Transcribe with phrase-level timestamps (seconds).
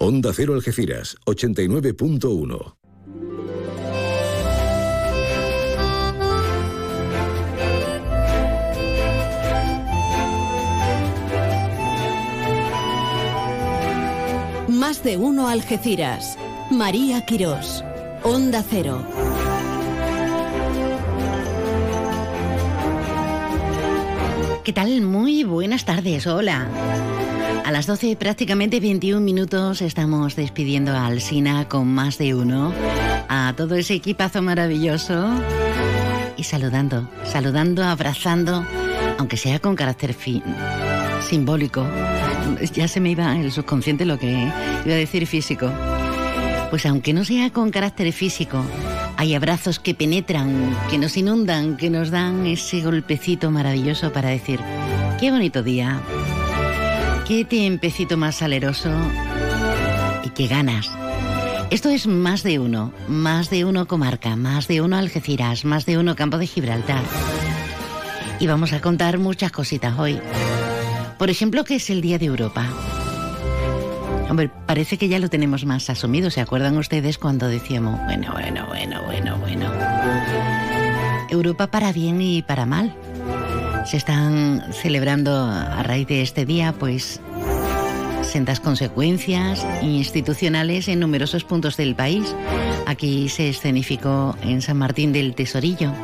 [0.00, 2.76] Onda Cero Algeciras, 89.1.
[14.68, 16.38] Más de uno Algeciras.
[16.70, 17.84] María Quirós.
[18.22, 19.04] Onda Cero.
[24.62, 25.00] ¿Qué tal?
[25.00, 26.24] Muy buenas tardes.
[26.28, 26.68] Hola.
[27.68, 32.72] A las 12, prácticamente 21 minutos, estamos despidiendo a Alsina con más de uno,
[33.28, 35.28] a todo ese equipazo maravilloso
[36.38, 38.64] y saludando, saludando, abrazando,
[39.18, 40.42] aunque sea con carácter fin,
[41.20, 41.86] simbólico.
[42.72, 45.70] Ya se me iba el subconsciente lo que iba a decir físico.
[46.70, 48.64] Pues aunque no sea con carácter físico,
[49.18, 54.58] hay abrazos que penetran, que nos inundan, que nos dan ese golpecito maravilloso para decir,
[55.20, 56.00] qué bonito día,
[57.28, 58.88] Qué tiempecito más saleroso
[60.24, 60.90] y qué ganas.
[61.68, 65.98] Esto es más de uno, más de uno comarca, más de uno Algeciras, más de
[65.98, 67.02] uno campo de Gibraltar.
[68.40, 70.18] Y vamos a contar muchas cositas hoy.
[71.18, 72.66] Por ejemplo, que es el Día de Europa.
[74.30, 76.30] Hombre, parece que ya lo tenemos más asumido.
[76.30, 79.70] ¿Se acuerdan ustedes cuando decíamos, bueno, bueno, bueno, bueno, bueno?
[81.28, 82.96] Europa para bien y para mal
[83.88, 87.22] se están celebrando a raíz de este día, pues
[88.22, 92.34] sendas consecuencias institucionales en numerosos puntos del país.
[92.86, 95.94] Aquí se escenificó en San Martín del Tesorillo.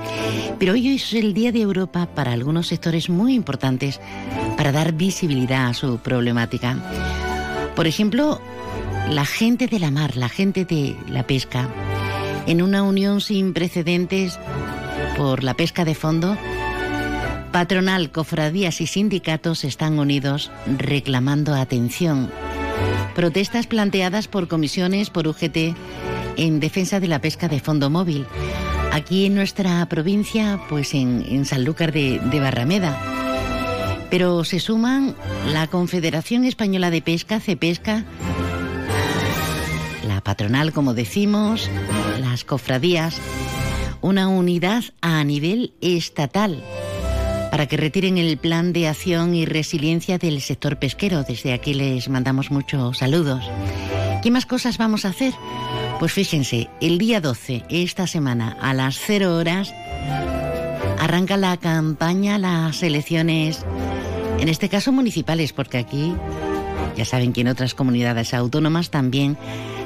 [0.59, 4.01] Pero hoy es el Día de Europa para algunos sectores muy importantes
[4.57, 6.79] para dar visibilidad a su problemática.
[7.77, 8.41] Por ejemplo,
[9.11, 11.69] la gente de la mar, la gente de la pesca,
[12.47, 14.39] en una unión sin precedentes
[15.19, 16.39] por la pesca de fondo,
[17.55, 22.33] Patronal, cofradías y sindicatos están unidos reclamando atención.
[23.15, 25.77] Protestas planteadas por comisiones, por UGT,
[26.37, 28.27] en defensa de la pesca de fondo móvil.
[28.91, 32.99] Aquí en nuestra provincia, pues en, en Sanlúcar de, de Barrameda.
[34.11, 35.15] Pero se suman
[35.53, 38.05] la Confederación Española de Pesca, CEPESCA,
[40.09, 41.71] la patronal, como decimos,
[42.21, 43.21] las cofradías,
[44.01, 46.65] una unidad a nivel estatal
[47.55, 51.23] para que retiren el plan de acción y resiliencia del sector pesquero.
[51.23, 53.49] Desde aquí les mandamos muchos saludos.
[54.25, 55.33] ¿Qué más cosas vamos a hacer?
[56.01, 59.73] Pues fíjense, el día 12, esta semana, a las 0 horas,
[60.99, 63.65] arranca la campaña, las elecciones,
[64.41, 66.13] en este caso municipales, porque aquí,
[66.97, 69.39] ya saben que en otras comunidades autónomas también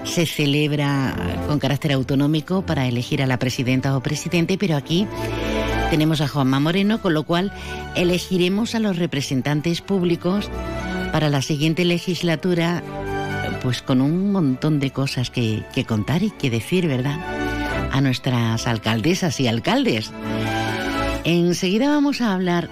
[0.04, 1.14] se celebra
[1.46, 5.06] con carácter autonómico para elegir a la presidenta o presidente, pero aquí
[5.90, 7.52] tenemos a Juanma Moreno, con lo cual
[7.94, 10.50] elegiremos a los representantes públicos
[11.12, 12.82] para la siguiente legislatura,
[13.62, 17.18] pues con un montón de cosas que, contar y que decir, ¿verdad?
[17.90, 20.12] A nuestras alcaldesas y alcaldes.
[21.24, 22.68] Enseguida vamos a hablar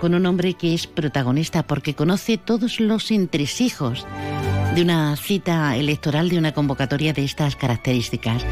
[0.00, 4.06] con un hombre que es protagonista porque conoce todos los entresijos
[4.74, 8.44] de una cita electoral, de una convocatoria de estas características.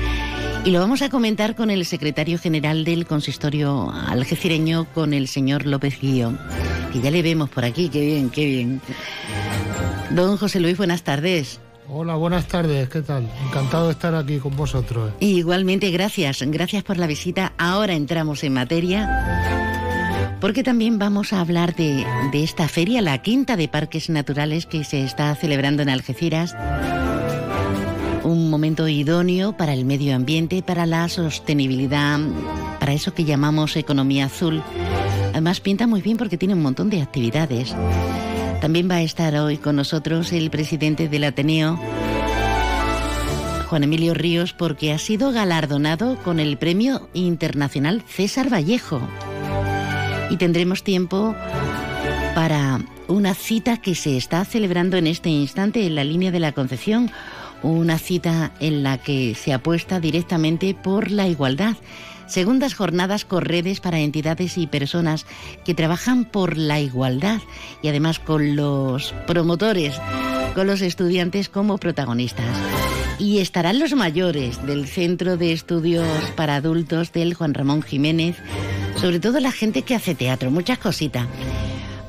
[0.69, 5.65] Y lo vamos a comentar con el secretario general del consistorio algecireño, con el señor
[5.65, 6.39] López Guillón,
[6.93, 8.83] que ya le vemos por aquí, qué bien, qué bien.
[10.11, 11.59] Don José Luis, buenas tardes.
[11.89, 13.27] Hola, buenas tardes, ¿qué tal?
[13.47, 15.11] Encantado de estar aquí con vosotros.
[15.21, 17.55] Igualmente, gracias, gracias por la visita.
[17.57, 23.57] Ahora entramos en materia, porque también vamos a hablar de, de esta feria, la quinta
[23.57, 26.55] de parques naturales que se está celebrando en Algeciras
[28.25, 32.19] un momento idóneo para el medio ambiente, para la sostenibilidad,
[32.81, 34.63] para eso que llamamos economía azul.
[35.31, 37.75] Además pinta muy bien porque tiene un montón de actividades.
[38.61, 41.79] También va a estar hoy con nosotros el presidente del Ateneo,
[43.69, 49.01] Juan Emilio Ríos, porque ha sido galardonado con el Premio Internacional César Vallejo.
[50.31, 51.35] Y tendremos tiempo
[52.35, 56.53] para una cita que se está celebrando en este instante en la línea de la
[56.53, 57.11] Concepción,
[57.63, 61.77] una cita en la que se apuesta directamente por la igualdad.
[62.27, 65.27] Segundas jornadas corredes para entidades y personas
[65.65, 67.41] que trabajan por la igualdad
[67.83, 69.95] y además con los promotores,
[70.55, 72.45] con los estudiantes como protagonistas.
[73.19, 76.07] Y estarán los mayores del Centro de Estudios
[76.37, 78.37] para Adultos del Juan Ramón Jiménez,
[78.97, 81.27] sobre todo la gente que hace teatro, muchas cositas.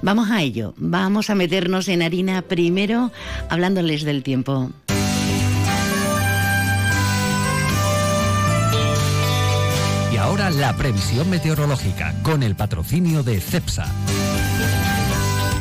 [0.01, 3.11] Vamos a ello, vamos a meternos en harina primero
[3.49, 4.71] hablándoles del tiempo.
[10.29, 13.91] Ahora la previsión meteorológica con el patrocinio de CEPSA.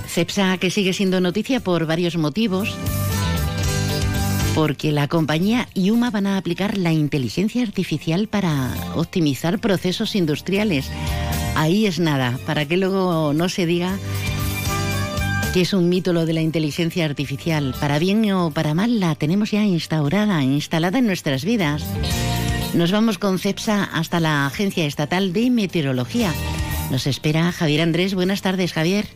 [0.06, 2.76] CEPSA que sigue siendo noticia por varios motivos.
[4.54, 10.90] porque la compañía Yuma van a aplicar la inteligencia artificial para optimizar procesos industriales.
[11.54, 13.96] Ahí es nada, para que luego no se diga
[15.54, 17.74] que es un mito lo de la inteligencia artificial.
[17.80, 21.84] Para bien o para mal la tenemos ya instaurada, instalada en nuestras vidas.
[22.74, 26.32] Nos vamos con CEPSA hasta la Agencia Estatal de Meteorología.
[26.90, 28.14] Nos espera Javier Andrés.
[28.14, 29.06] Buenas tardes, Javier.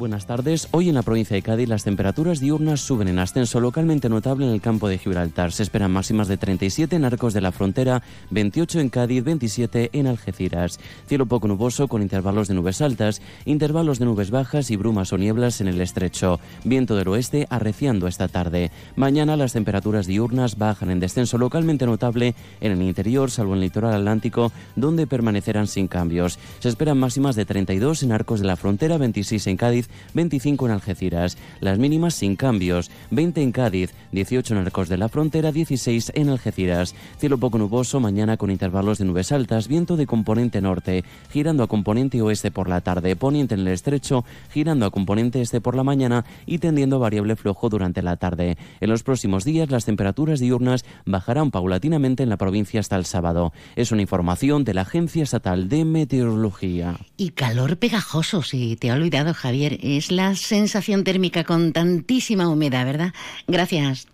[0.00, 0.66] Buenas tardes.
[0.70, 4.52] Hoy en la provincia de Cádiz las temperaturas diurnas suben en ascenso localmente notable en
[4.52, 5.52] el campo de Gibraltar.
[5.52, 10.06] Se esperan máximas de 37 en Arcos de la Frontera, 28 en Cádiz, 27 en
[10.06, 10.80] Algeciras.
[11.06, 15.18] Cielo poco nuboso con intervalos de nubes altas, intervalos de nubes bajas y brumas o
[15.18, 16.40] nieblas en el estrecho.
[16.64, 18.70] Viento del oeste arreciando esta tarde.
[18.96, 23.64] Mañana las temperaturas diurnas bajan en descenso localmente notable en el interior, salvo en el
[23.64, 26.38] litoral atlántico, donde permanecerán sin cambios.
[26.60, 30.72] Se esperan máximas de 32 en Arcos de la Frontera, 26 en Cádiz, 25 en
[30.72, 31.36] Algeciras.
[31.60, 36.28] Las mínimas sin cambios, 20 en Cádiz, 18 en Arcos de la Frontera, 16 en
[36.28, 36.94] Algeciras.
[37.18, 41.68] Cielo poco nuboso, mañana con intervalos de nubes altas, viento de componente norte, girando a
[41.68, 45.84] componente oeste por la tarde, poniente en el estrecho, girando a componente este por la
[45.84, 48.56] mañana y tendiendo variable flojo durante la tarde.
[48.80, 53.52] En los próximos días las temperaturas diurnas bajarán paulatinamente en la provincia hasta el sábado.
[53.76, 56.98] Es una información de la Agencia Estatal de Meteorología.
[57.16, 62.84] Y calor pegajoso, si te ha olvidado Javier, es la sensación térmica con tantísima humedad,
[62.84, 63.12] ¿verdad?
[63.46, 64.06] Gracias.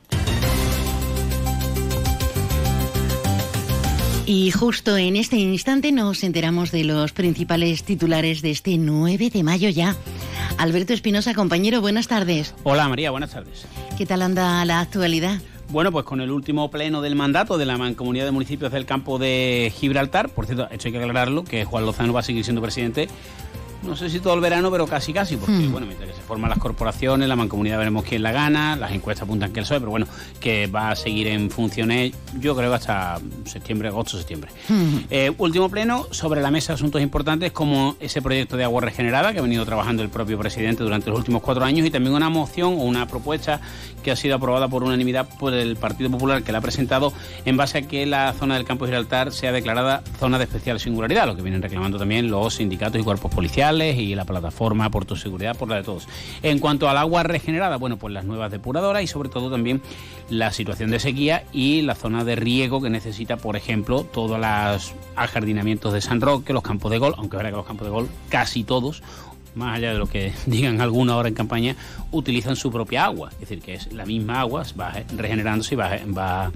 [4.26, 9.42] Y justo en este instante nos enteramos de los principales titulares de este 9 de
[9.44, 9.94] mayo ya.
[10.58, 12.52] Alberto Espinosa, compañero, buenas tardes.
[12.64, 13.66] Hola María, buenas tardes.
[13.96, 15.40] ¿Qué tal anda la actualidad?
[15.68, 19.18] Bueno, pues con el último pleno del mandato de la Mancomunidad de Municipios del Campo
[19.18, 22.62] de Gibraltar, por cierto, esto hay que aclararlo, que Juan Lozano va a seguir siendo
[22.62, 23.08] presidente
[23.82, 25.72] no sé si todo el verano, pero casi casi, porque Hmm.
[25.72, 29.24] bueno, mientras que se forman las corporaciones, la mancomunidad veremos quién la gana, las encuestas
[29.24, 30.06] apuntan que el PSOE, pero bueno,
[30.40, 34.50] que va a seguir en funciones, yo creo hasta septiembre, agosto, septiembre.
[34.68, 34.98] Hmm.
[35.10, 39.38] Eh, último pleno, sobre la mesa asuntos importantes como ese proyecto de agua regenerada que
[39.38, 42.74] ha venido trabajando el propio presidente durante los últimos cuatro años y también una moción
[42.74, 43.60] o una propuesta
[44.02, 47.12] que ha sido aprobada por unanimidad por el Partido Popular que la ha presentado
[47.44, 50.78] en base a que la zona del campo de Gibraltar sea declarada zona de especial
[50.78, 55.06] singularidad, lo que vienen reclamando también los sindicatos y cuerpos policiales y la plataforma por
[55.06, 56.06] tu seguridad, por la de todos.
[56.42, 59.82] En cuanto al agua regenerada, bueno, pues las nuevas depuradoras y sobre todo también
[60.30, 64.94] la situación de sequía y la zona de riego que necesita, por ejemplo, todos los
[65.16, 68.08] ajardinamientos de San Roque, los campos de gol, aunque verá que los campos de gol
[68.28, 69.02] casi todos
[69.56, 71.74] más allá de lo que digan alguna hora en campaña,
[72.12, 73.30] utilizan su propia agua.
[73.32, 76.52] Es decir, que es la misma agua, va regenerándose y va, va,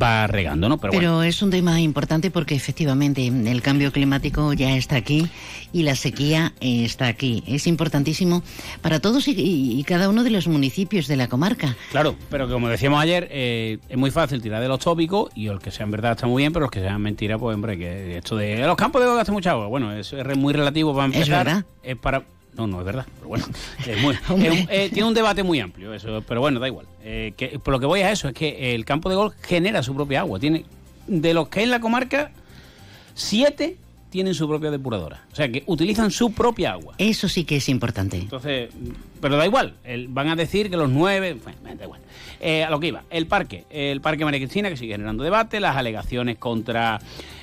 [0.00, 0.78] va regando, ¿no?
[0.78, 1.22] Pero, bueno.
[1.22, 5.26] es un tema importante porque efectivamente el cambio climático ya está aquí
[5.72, 7.42] y la sequía está aquí.
[7.46, 8.42] Es importantísimo
[8.82, 11.76] para todos y, y- y cada uno de los municipios de la comarca.
[11.90, 15.58] Claro, pero como decíamos ayer, eh, es muy fácil tirar de los tópicos y el
[15.58, 18.36] que sean verdad está muy bien, pero los que sean mentira, pues hombre, que esto
[18.36, 21.44] de los campos de gastan mucha agua, bueno, es re- muy relativo para Es empezar.
[21.46, 21.64] verdad.
[21.82, 22.22] Es para...
[22.56, 23.44] No, no es verdad, pero bueno,
[23.86, 24.16] es muy-
[24.70, 26.86] eh, tiene un debate muy amplio eso, pero bueno, da igual.
[27.02, 29.82] Eh, que, por lo que voy a eso, es que el campo de golf genera
[29.82, 30.38] su propia agua.
[30.38, 30.64] Tiene
[31.06, 32.30] De los que hay en la comarca,
[33.14, 33.76] siete
[34.10, 35.24] tienen su propia depuradora.
[35.32, 36.94] O sea, que utilizan su propia agua.
[36.98, 38.16] Eso sí que es importante.
[38.18, 38.70] Entonces,
[39.24, 42.02] pero da igual, el- van a decir que los nueve, bueno, da igual.
[42.42, 45.60] Eh, a lo que iba, el parque, el parque María Cristina que sigue generando debate,
[45.60, 47.00] las alegaciones contra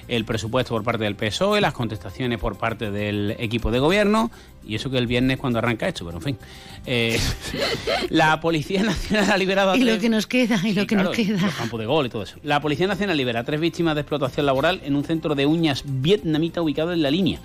[0.08, 4.30] el presupuesto por parte del PSOE, las contestaciones por parte del equipo de gobierno,
[4.64, 6.38] y eso que el viernes cuando arranca esto, pero en fin.
[6.86, 7.20] Eh,
[8.10, 11.16] la Policía Nacional ha liberado a Y lo que nos queda, y lo que nos
[11.16, 11.42] queda.
[11.42, 12.38] Los campos de gol y todo eso.
[12.44, 15.84] La Policía Nacional libera a tres víctimas de explotación laboral en un centro de uñas
[15.88, 17.40] vietnamita ubicado en la línea.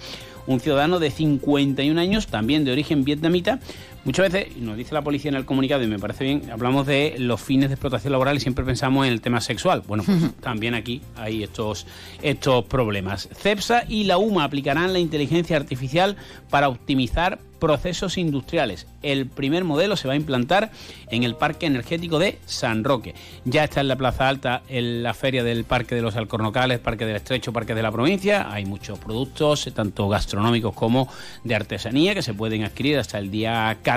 [0.47, 3.59] Un ciudadano de 51 años, también de origen vietnamita.
[4.07, 7.17] Muchas veces, nos dice la policía en el comunicado, y me parece bien, hablamos de
[7.19, 9.83] los fines de explotación laboral y siempre pensamos en el tema sexual.
[9.85, 11.89] Bueno, pues también aquí hay estos,
[12.23, 13.29] estos problemas.
[13.35, 16.17] CEPSA y la UMA aplicarán la inteligencia artificial
[16.51, 18.87] para optimizar procesos industriales.
[19.03, 20.71] El primer modelo se va a implantar
[21.11, 23.15] en el Parque Energético de San Roque.
[23.45, 27.07] Ya está en la Plaza Alta en la feria del Parque de los Alcornocales, Parque
[27.07, 28.53] del Estrecho, Parque de la Provincia.
[28.53, 31.09] Hay muchos productos, tanto gastronómicos como
[31.45, 33.96] de artesanía, que se pueden adquirir hasta el día 14.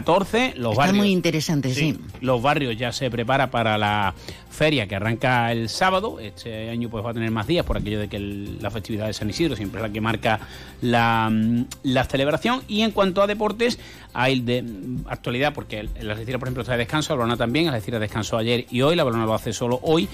[0.57, 1.97] Los Está barrios, muy interesante, sí.
[2.21, 4.13] los barrios ya se prepara para la
[4.49, 6.19] feria que arranca el sábado.
[6.19, 9.07] Este año pues va a tener más días por aquello de que el- la festividad
[9.07, 10.39] de San Isidro siempre es la que marca
[10.81, 12.61] la, mm, la celebración.
[12.67, 13.79] Y en cuanto a deportes,
[14.13, 17.37] hay de mm, actualidad, porque el, el Algeciras, por ejemplo, está de descanso, la Balona
[17.37, 20.07] también, el Algeciras descansó ayer y hoy, la Balona lo hace solo hoy.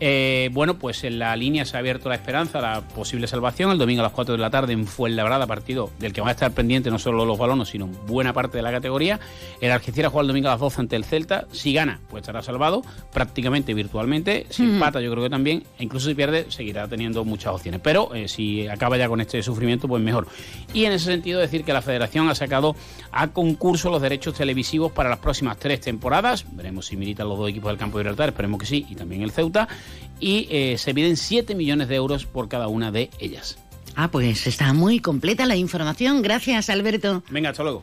[0.00, 3.70] Eh, bueno, pues en la línea se ha abierto la esperanza, la posible salvación.
[3.70, 6.32] El domingo a las 4 de la tarde en Fuenlabrada, partido del que van a
[6.32, 9.20] estar pendientes no solo los balonos, sino buena parte de la categoría.
[9.60, 11.46] El Algeciras juega el domingo a las 12 ante el Celta.
[11.52, 12.82] Si gana, pues estará salvado
[13.12, 14.46] prácticamente virtualmente.
[14.50, 15.64] Si empata, yo creo que también.
[15.78, 17.80] E incluso si pierde, seguirá teniendo muchas opciones.
[17.82, 20.26] Pero eh, si acaba ya con este sufrimiento, pues mejor.
[20.74, 22.74] Y en ese sentido, decir que la Federación ha sacado
[23.12, 26.44] a concurso los derechos televisivos para las próximas tres temporadas.
[26.52, 29.22] Veremos si militan los dos equipos del campo de Gibraltar, esperemos que sí, y también
[29.22, 29.68] el Ceuta
[30.20, 33.58] y eh, se piden 7 millones de euros por cada una de ellas.
[33.94, 36.22] Ah, pues está muy completa la información.
[36.22, 37.22] Gracias, Alberto.
[37.30, 37.82] Venga, hasta luego.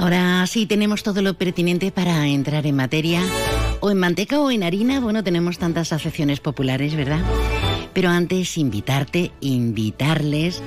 [0.00, 3.20] Ahora sí tenemos todo lo pertinente para entrar en materia.
[3.80, 7.20] O en manteca o en harina, bueno, tenemos tantas afecciones populares, ¿verdad?
[7.92, 10.62] Pero antes invitarte, invitarles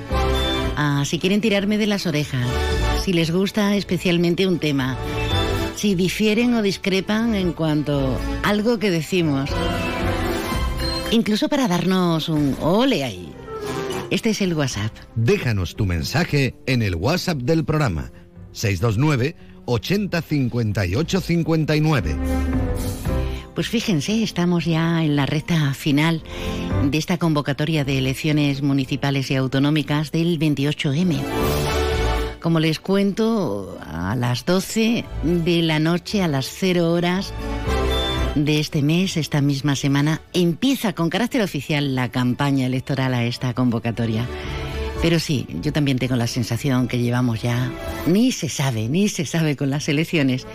[0.76, 2.46] a si quieren tirarme de las orejas,
[3.02, 4.96] si les gusta especialmente un tema,
[5.74, 9.50] si difieren o discrepan en cuanto a algo que decimos.
[11.10, 13.32] Incluso para darnos un ole ahí.
[14.10, 14.92] Este es el WhatsApp.
[15.16, 18.12] Déjanos tu mensaje en el WhatsApp del programa
[18.54, 22.16] 629 80 58 59.
[23.54, 26.22] Pues fíjense, estamos ya en la recta final
[26.90, 31.20] de esta convocatoria de elecciones municipales y autonómicas del 28M.
[32.40, 37.32] Como les cuento, a las 12 de la noche, a las 0 horas
[38.34, 43.54] de este mes, esta misma semana, empieza con carácter oficial la campaña electoral a esta
[43.54, 44.26] convocatoria.
[45.04, 47.70] Pero sí, yo también tengo la sensación que llevamos ya,
[48.06, 50.46] ni se sabe, ni se sabe con las elecciones.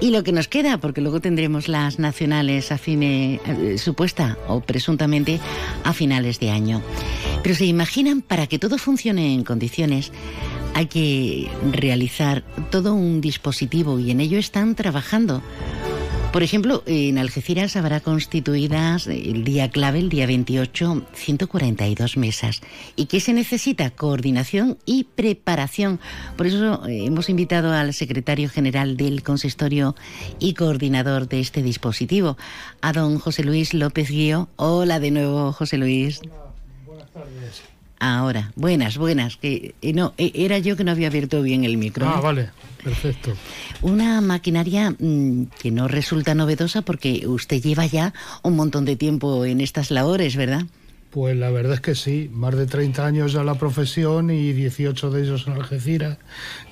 [0.00, 4.62] Y lo que nos queda, porque luego tendremos las nacionales a fine, eh, supuesta o
[4.62, 5.40] presuntamente
[5.84, 6.80] a finales de año.
[7.42, 10.10] Pero se imaginan, para que todo funcione en condiciones,
[10.72, 15.42] hay que realizar todo un dispositivo y en ello están trabajando.
[16.36, 22.60] Por ejemplo, en Algeciras habrá constituidas el día clave, el día 28, 142 mesas.
[22.94, 23.88] ¿Y qué se necesita?
[23.88, 25.98] Coordinación y preparación.
[26.36, 29.96] Por eso eh, hemos invitado al secretario general del consistorio
[30.38, 32.36] y coordinador de este dispositivo,
[32.82, 34.50] a don José Luis López Guío.
[34.56, 36.20] Hola de nuevo, José Luis.
[36.84, 37.75] Buenas tardes.
[37.98, 39.36] Ahora, buenas, buenas.
[39.36, 42.06] Que eh, no, eh, era yo que no había abierto bien el micro.
[42.06, 42.22] Ah, ¿eh?
[42.22, 42.50] vale,
[42.82, 43.34] perfecto.
[43.82, 48.12] Una maquinaria mm, que no resulta novedosa porque usted lleva ya
[48.42, 50.64] un montón de tiempo en estas labores, ¿verdad?
[51.16, 55.10] Pues la verdad es que sí, más de 30 años ya la profesión y 18
[55.10, 56.18] de ellos en Algeciras.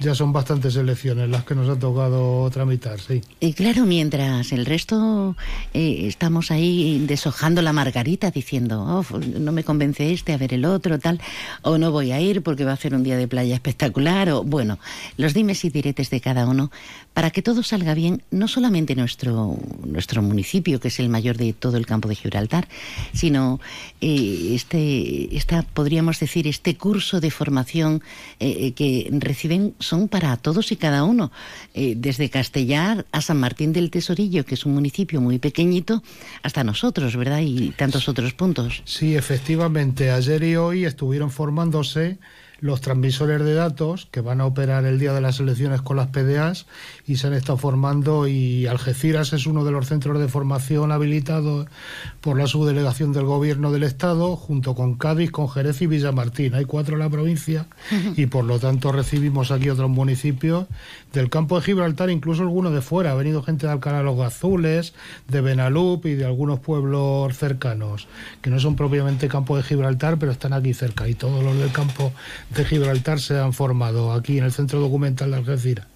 [0.01, 3.23] Ya son bastantes elecciones las que nos ha tocado tramitar, sí.
[3.41, 5.35] Y claro, mientras el resto
[5.73, 10.67] eh, estamos ahí deshojando la margarita diciendo, oh, no me convence este, a ver el
[10.67, 11.23] otro, tal,
[11.63, 14.45] o no voy a ir porque va a ser un día de playa espectacular, o
[14.45, 14.79] bueno,
[15.17, 16.71] los dimes y diretes de cada uno,
[17.15, 21.55] para que todo salga bien, no solamente nuestro, nuestro municipio, que es el mayor de
[21.55, 22.69] todo el campo de Gibraltar,
[23.15, 23.59] sino
[24.03, 28.03] eh, este, esta, podríamos decir, este curso de formación
[28.41, 31.31] eh, que reciben son para todos y cada uno,
[31.75, 36.03] eh, desde Castellar a San Martín del Tesorillo, que es un municipio muy pequeñito,
[36.43, 37.41] hasta nosotros, ¿verdad?
[37.41, 38.83] Y tantos otros puntos.
[38.85, 42.19] Sí, efectivamente, ayer y hoy estuvieron formándose
[42.65, 46.07] los transmisores de datos que van a operar el día de las elecciones con las
[46.07, 46.65] PDAs
[47.07, 51.67] y se han estado formando y Algeciras es uno de los centros de formación habilitados
[52.23, 56.55] por la subdelegación del gobierno del estado junto con Cádiz, con Jerez y Villamartín.
[56.55, 57.67] Hay cuatro en la provincia
[58.17, 60.67] y por lo tanto recibimos aquí otros municipios
[61.13, 63.11] del campo de Gibraltar, incluso algunos de fuera.
[63.11, 64.95] Ha venido gente de Alcalá de los Gazules,
[65.29, 68.09] de Benalup y de algunos pueblos cercanos
[68.41, 71.71] que no son propiamente campo de Gibraltar, pero están aquí cerca y todos los del
[71.71, 72.11] campo
[72.55, 75.87] de Gibraltar se han formado aquí en el Centro Documental de Algeciras.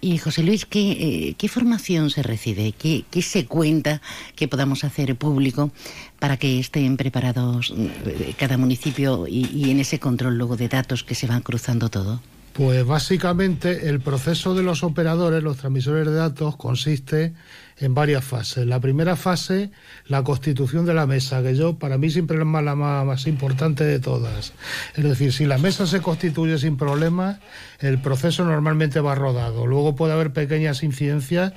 [0.00, 2.72] Y José Luis, ¿qué, eh, qué formación se recibe?
[2.72, 4.00] ¿Qué, ¿Qué, se cuenta
[4.34, 5.70] que podamos hacer público
[6.18, 11.02] para que estén preparados eh, cada municipio y, y en ese control luego de datos
[11.02, 12.20] que se van cruzando todo?
[12.52, 17.34] Pues básicamente el proceso de los operadores, los transmisores de datos, consiste
[17.78, 18.66] en varias fases.
[18.66, 19.70] La primera fase,
[20.06, 24.00] la constitución de la mesa, que yo para mí siempre es la más, importante de
[24.00, 24.52] todas.
[24.94, 27.38] Es decir, si la mesa se constituye sin problemas,
[27.80, 29.66] el proceso normalmente va rodado.
[29.66, 31.52] Luego puede haber pequeñas incidencias,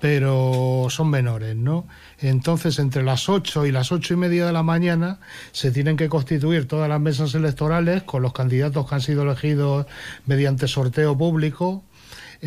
[0.00, 1.86] pero son menores, ¿no?
[2.18, 5.18] Entonces, entre las 8 y las ocho y media de la mañana
[5.52, 9.86] se tienen que constituir todas las mesas electorales con los candidatos que han sido elegidos
[10.26, 11.84] mediante sorteo público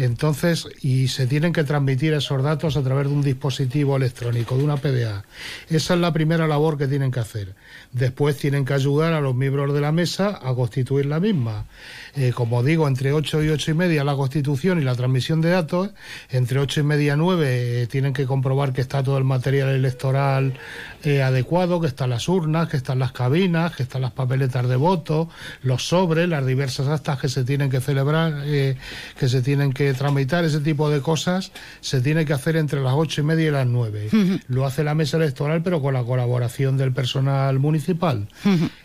[0.04, 4.64] entonces, y se tienen que transmitir esos datos a través de un dispositivo electrónico, de
[4.64, 5.26] una PDA.
[5.70, 7.56] Esa es la primera labor que tienen que hacer.
[7.92, 11.66] Después tienen que ayudar a los miembros de la mesa a constituir la misma.
[12.16, 15.52] Eh, como digo, entre 8 y 8 y media la constitución y la transmisión de
[15.52, 15.92] datos.
[16.30, 19.70] Entre 8 y media y 9 eh, tienen que comprobar que está todo el material
[19.70, 20.54] electoral
[21.04, 24.76] eh, adecuado, que están las urnas, que están las cabinas, que están las papeletas de
[24.76, 25.30] voto,
[25.62, 30.44] los sobres, las diversas actas que se tienen que celebrar, que se tienen que tramitar,
[30.44, 31.52] ese tipo de cosas
[31.82, 34.10] se tiene que hacer entre las 8 y media y las 9.
[34.48, 37.77] Lo hace la mesa electoral, pero con la colaboración del personal municipal.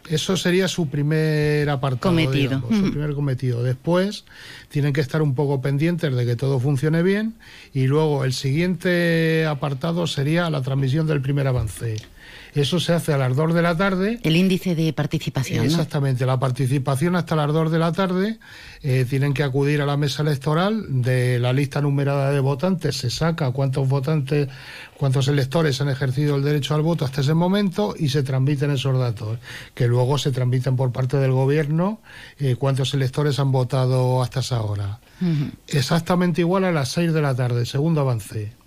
[0.08, 2.14] Eso sería su primer apartado.
[2.14, 2.62] Cometido.
[2.70, 3.62] su primer cometido.
[3.62, 4.24] Después
[4.68, 7.34] tienen que estar un poco pendientes de que todo funcione bien
[7.72, 11.96] y luego el siguiente apartado sería la transmisión del primer avance.
[12.54, 14.20] Eso se hace a las 2 de la tarde.
[14.22, 15.64] El índice de participación.
[15.64, 18.38] Exactamente, la participación hasta las 2 de la tarde.
[18.82, 22.96] Eh, tienen que acudir a la mesa electoral de la lista numerada de votantes.
[22.96, 24.48] Se saca cuántos votantes,
[24.98, 28.98] cuántos electores han ejercido el derecho al voto hasta ese momento y se transmiten esos
[28.98, 29.38] datos,
[29.74, 32.00] que luego se transmiten por parte del gobierno
[32.38, 35.00] eh, cuántos electores han votado hasta esa hora.
[35.68, 38.61] Exactamente igual a las 6 de la tarde, segundo avance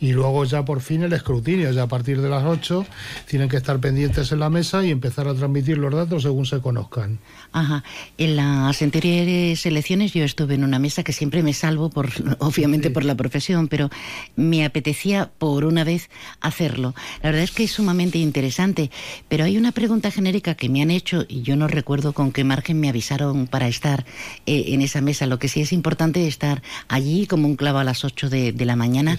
[0.00, 2.86] y luego ya por fin el escrutinio, ya a partir de las 8
[3.26, 6.60] tienen que estar pendientes en la mesa y empezar a transmitir los datos según se
[6.60, 7.18] conozcan.
[7.58, 7.82] Ajá.
[8.18, 12.88] En las anteriores elecciones yo estuve en una mesa que siempre me salvo, por, obviamente
[12.88, 13.90] por la profesión, pero
[14.36, 16.08] me apetecía por una vez
[16.40, 16.94] hacerlo.
[17.20, 18.92] La verdad es que es sumamente interesante,
[19.28, 22.44] pero hay una pregunta genérica que me han hecho y yo no recuerdo con qué
[22.44, 24.06] margen me avisaron para estar
[24.46, 25.26] eh, en esa mesa.
[25.26, 28.54] Lo que sí es importante es estar allí como un clavo a las 8 de,
[28.68, 29.18] la mañana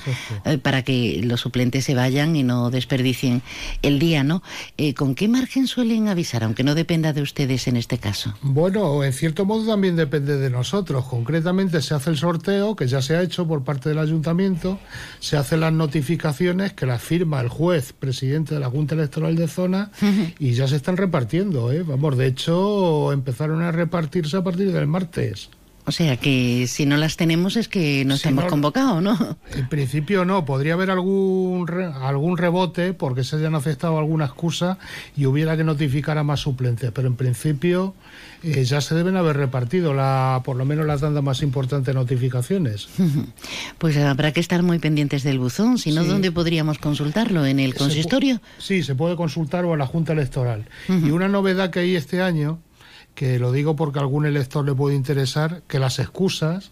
[0.62, 3.42] para que los suplentes se vayan y no desperdicien
[3.82, 4.44] el día, ¿no?
[4.78, 8.29] Eh, ¿Con qué margen suelen avisar, aunque no dependa de ustedes en este caso?
[8.42, 11.06] Bueno, en cierto modo también depende de nosotros.
[11.06, 14.80] Concretamente se hace el sorteo, que ya se ha hecho por parte del ayuntamiento,
[15.20, 19.48] se hacen las notificaciones que las firma el juez, presidente de la Junta Electoral de
[19.48, 19.92] Zona,
[20.40, 21.84] y ya se están repartiendo, ¿eh?
[21.84, 25.50] Vamos, de hecho empezaron a repartirse a partir del martes.
[25.90, 29.38] O sea que si no las tenemos es que no estamos convocados, ¿no?
[29.56, 31.68] En principio no, podría haber algún
[32.00, 34.78] algún rebote porque se hayan aceptado alguna excusa
[35.18, 37.96] y hubiera que notificar a más suplentes, pero en principio
[38.44, 42.88] eh, ya se deben haber repartido la por lo menos las tandas más importantes notificaciones.
[43.80, 47.46] Pues habrá que estar muy pendientes del buzón, si no, ¿dónde podríamos consultarlo?
[47.46, 48.42] ¿En el consistorio?
[48.58, 50.66] sí, se puede consultar o en la Junta Electoral.
[50.88, 52.60] Y una novedad que hay este año
[53.20, 56.72] que lo digo porque a algún elector le puede interesar, que las excusas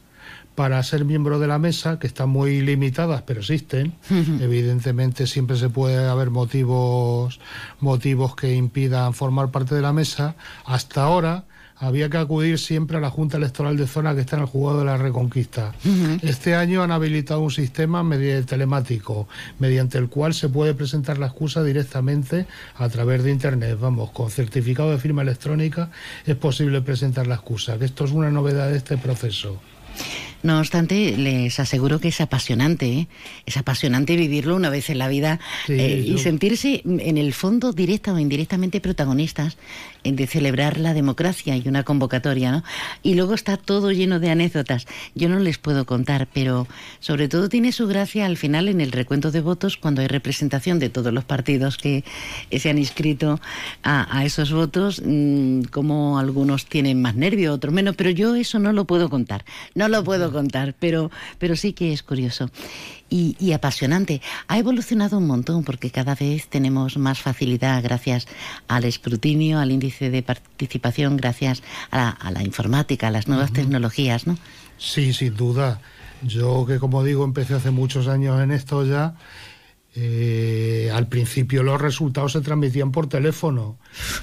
[0.56, 3.96] para ser miembro de la mesa, que están muy limitadas, pero existen.
[4.40, 7.42] Evidentemente siempre se puede haber motivos,
[7.82, 10.38] motivos que impidan formar parte de la mesa.
[10.64, 11.44] Hasta ahora
[11.80, 14.80] había que acudir siempre a la Junta Electoral de Zona que está en el jugado
[14.80, 15.74] de la Reconquista.
[16.22, 18.04] Este año han habilitado un sistema
[18.46, 19.28] telemático
[19.60, 23.78] mediante el cual se puede presentar la excusa directamente a través de Internet.
[23.80, 25.92] Vamos, con certificado de firma electrónica
[26.26, 29.60] es posible presentar la excusa, que esto es una novedad de este proceso.
[30.48, 33.08] No obstante, les aseguro que es apasionante, ¿eh?
[33.46, 38.14] es apasionante vivirlo una vez en la vida eh, y sentirse en el fondo directa
[38.14, 39.58] o indirectamente protagonistas
[40.06, 42.64] de celebrar la democracia y una convocatoria, ¿no?
[43.04, 44.88] Y luego está todo lleno de anécdotas.
[45.16, 46.66] Yo no les puedo contar, pero
[47.00, 50.80] sobre todo tiene su gracia al final en el recuento de votos cuando hay representación
[50.80, 52.06] de todos los partidos que
[52.58, 53.42] se han inscrito
[53.84, 58.72] a, esos votos, mm, como algunos tienen más nervio, otros menos, pero yo eso no
[58.72, 59.44] lo puedo contar,
[59.76, 60.37] no lo puedo contar,
[60.80, 62.50] pero, pero sí que es curioso
[63.10, 64.22] y, apasionante.
[64.48, 68.28] Ha evolucionado un montón porque cada vez tenemos más facilidad gracias
[68.68, 74.38] al escrutinio, al índice de participación, gracias a la, informática, a las nuevas tecnologías, ¿no?
[74.78, 75.82] Sí, sin duda.
[76.24, 79.16] Yo que como digo empecé hace muchos años en esto ya.
[80.00, 83.80] Eh, al principio los resultados se transmitían por teléfono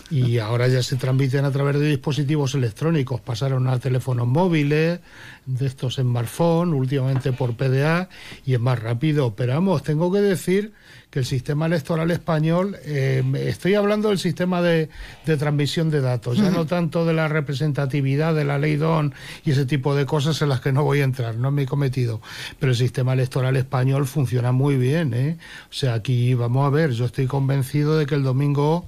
[0.09, 5.01] y ahora ya se transmiten a través de dispositivos electrónicos, pasaron a teléfonos móviles,
[5.47, 8.09] de estos smartphone, últimamente por PDA,
[8.47, 9.35] y es más rápido.
[9.35, 10.73] Pero vamos, tengo que decir
[11.14, 14.88] que el sistema electoral español, eh, estoy hablando del sistema de,
[15.24, 19.64] transmisión de datos, ya no tanto de la representatividad de la ley DON y ese
[19.64, 22.20] tipo de cosas en las que no voy a entrar, no me he cometido,
[22.59, 25.14] pero el sistema electoral español funciona muy bien.
[25.14, 25.38] ¿eh?
[25.70, 28.85] O sea, aquí vamos a ver, yo estoy convencido de que el domingo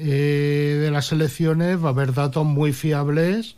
[0.00, 3.54] eh, de las elecciones va a haber datos muy fiables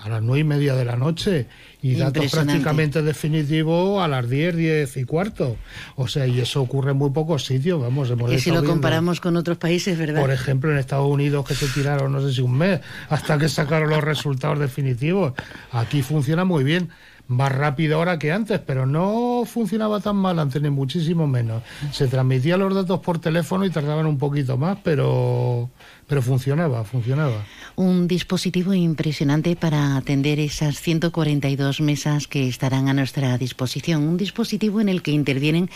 [0.00, 1.46] a las nueve y media de la noche
[1.92, 5.56] y datos prácticamente definitivos a las diez, diez y cuarto.
[5.96, 8.12] O sea, y eso ocurre en muy pocos sitios, vamos.
[8.30, 10.20] y si lo comparamos con otros países, ¿verdad?
[10.20, 13.48] Por ejemplo, en Estados Unidos que se tiraron, no sé si un mes, hasta que
[13.48, 15.32] sacaron los resultados definitivos.
[15.72, 16.90] Aquí funciona muy bien
[17.28, 21.62] más rápido ahora que antes, pero no funcionaba tan mal antes, ni muchísimo menos.
[21.92, 25.68] Se transmitían los datos por teléfono y tardaban un poquito más, pero,
[26.06, 27.44] pero funcionaba, funcionaba.
[27.74, 34.04] Un dispositivo impresionante para atender esas 142 mesas que estarán a nuestra disposición.
[34.04, 35.68] Un dispositivo en el que intervienen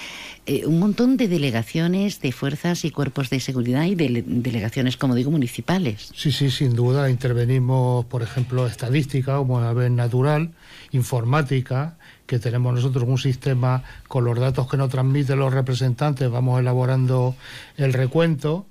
[0.46, 5.14] eh, un montón de delegaciones de fuerzas y cuerpos de seguridad y de delegaciones, como
[5.16, 6.12] digo, municipales.
[6.14, 7.10] Sí, sí, sin duda.
[7.10, 10.50] Intervenimos, por ejemplo, estadística, como a ver natural
[10.92, 16.60] informática, que tenemos nosotros un sistema con los datos que nos transmiten los representantes, vamos
[16.60, 17.36] elaborando
[17.76, 18.66] el recuento,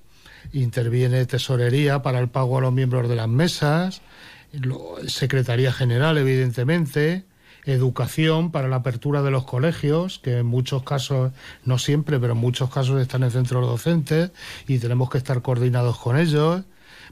[0.54, 4.02] interviene tesorería para el pago a los miembros de las mesas,
[5.08, 7.26] Secretaría General, evidentemente,
[7.66, 11.32] educación para la apertura de los colegios, que en muchos casos,
[11.66, 14.32] no siempre, pero en muchos casos están en centros docentes
[14.68, 16.64] y tenemos que estar coordinados con ellos,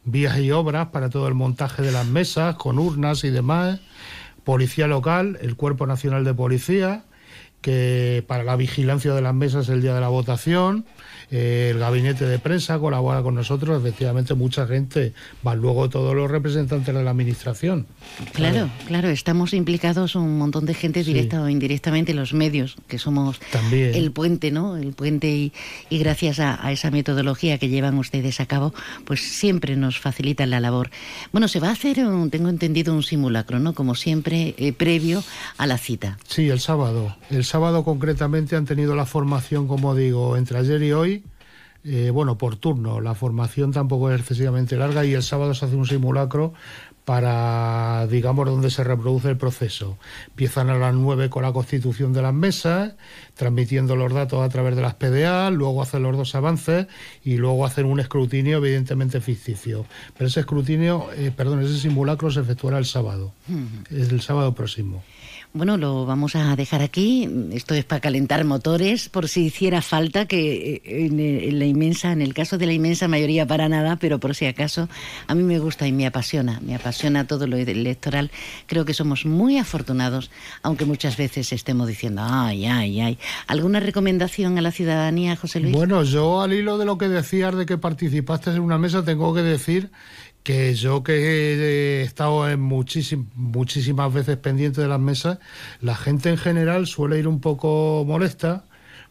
[0.04, 3.80] vías y obras para todo el montaje de las mesas, con urnas y demás,
[4.48, 7.04] Policía Local, el Cuerpo Nacional de Policía,
[7.62, 10.86] que para la vigilancia de las mesas el día de la votación,
[11.30, 16.32] eh, el gabinete de prensa colabora con nosotros, efectivamente mucha gente, van luego todos los
[16.32, 17.86] representantes de la administración.
[18.32, 23.40] Claro, claro, estamos implicados un montón de gente directa o indirectamente, los medios, que somos
[23.74, 24.78] el puente, ¿no?
[24.78, 25.52] El puente
[25.90, 30.62] y, gracias a, esa metodología que llevan ustedes a cabo, pues siempre nos facilitan la
[30.62, 30.92] labor.
[31.34, 31.98] Bueno, se va a hacer,
[32.30, 33.74] tengo entendido, un simulacro, ¿no?
[33.74, 35.24] Como siempre, eh, previo
[35.58, 36.18] a la cita.
[36.28, 37.16] Sí, el sábado.
[37.30, 41.24] El sábado concretamente han tenido la formación, como digo, entre ayer y hoy
[41.90, 43.00] eh, bueno, por turno.
[43.00, 46.54] La formación tampoco es excesivamente larga y el sábado se hace un simulacro
[47.06, 49.98] para, digamos, donde se reproduce el proceso.
[50.28, 52.96] Empiezan a las 9 con la constitución de las mesas,
[53.36, 56.88] transmitiendo los datos a través de las PDA, luego hacen los dos avances
[57.24, 59.86] y luego hacen un escrutinio evidentemente ficticio.
[60.18, 63.32] Pero ese escrutinio, eh, perdón, ese simulacro se efectuará el sábado,
[63.90, 65.02] es el sábado próximo.
[65.58, 67.28] Bueno, lo vamos a dejar aquí.
[67.52, 72.22] Esto es para calentar motores, por si hiciera falta, que eh, en, la inmensa, en
[72.22, 74.88] el caso de la inmensa mayoría para nada, pero por si acaso,
[75.26, 78.30] a mí me gusta y me apasiona, me apasiona todo lo electoral.
[78.68, 80.30] Creo que somos muy afortunados,
[80.62, 83.18] aunque muchas veces estemos diciendo, ay, ay, ay.
[83.48, 85.74] ¿Alguna recomendación a la ciudadanía, José Luis?
[85.74, 89.34] Bueno, yo al hilo de lo que decías de que participaste en una mesa, tengo
[89.34, 89.90] que decir
[90.48, 95.40] que yo que he estado en muchísimas veces pendiente de las mesas,
[95.82, 98.64] la gente en general suele ir un poco molesta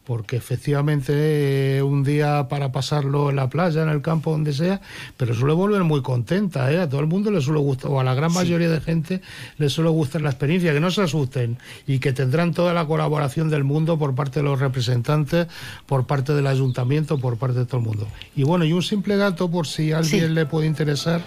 [0.07, 4.81] porque efectivamente un día para pasarlo en la playa, en el campo, donde sea,
[5.16, 6.81] pero suele volver muy contenta, ¿eh?
[6.81, 9.21] a todo el mundo le suele gustar, o a la gran mayoría de gente
[9.59, 13.51] le suele gustar la experiencia, que no se asusten y que tendrán toda la colaboración
[13.51, 15.49] del mundo por parte de los representantes,
[15.87, 18.07] por parte del ayuntamiento, por parte de todo el mundo.
[18.37, 21.21] Y bueno, y un simple dato por si a alguien le puede interesar,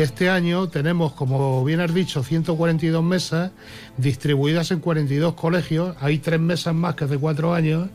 [0.00, 3.50] que este año tenemos, como bien has dicho, 142 mesas
[3.98, 5.94] distribuidas en 42 colegios.
[6.00, 7.90] Hay tres mesas más que hace cuatro años.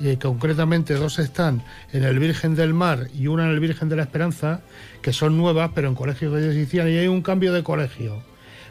[0.00, 3.96] y concretamente dos están en el Virgen del Mar y una en el Virgen de
[3.96, 4.62] la Esperanza,
[5.02, 6.88] que son nuevas, pero en colegios que ya existían.
[6.88, 8.22] Y hay un cambio de colegio.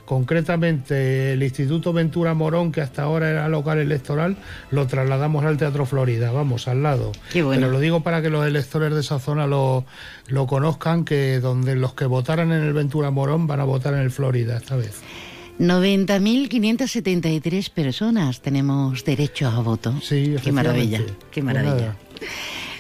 [0.06, 4.38] Concretamente, el Instituto Ventura Morón, que hasta ahora era local electoral,
[4.72, 7.12] lo trasladamos al Teatro Florida, vamos, al lado.
[7.34, 9.86] Pero lo digo para que los electores de esa zona lo,
[10.28, 14.02] lo conozcan, que donde los que votaran en el Ventura Morón van a votar en
[14.02, 15.02] el Florida esta vez.
[15.60, 19.96] 90.573 personas tenemos derecho a voto.
[20.02, 21.00] Sí, Qué maravilla,
[21.32, 21.96] qué pues maravilla.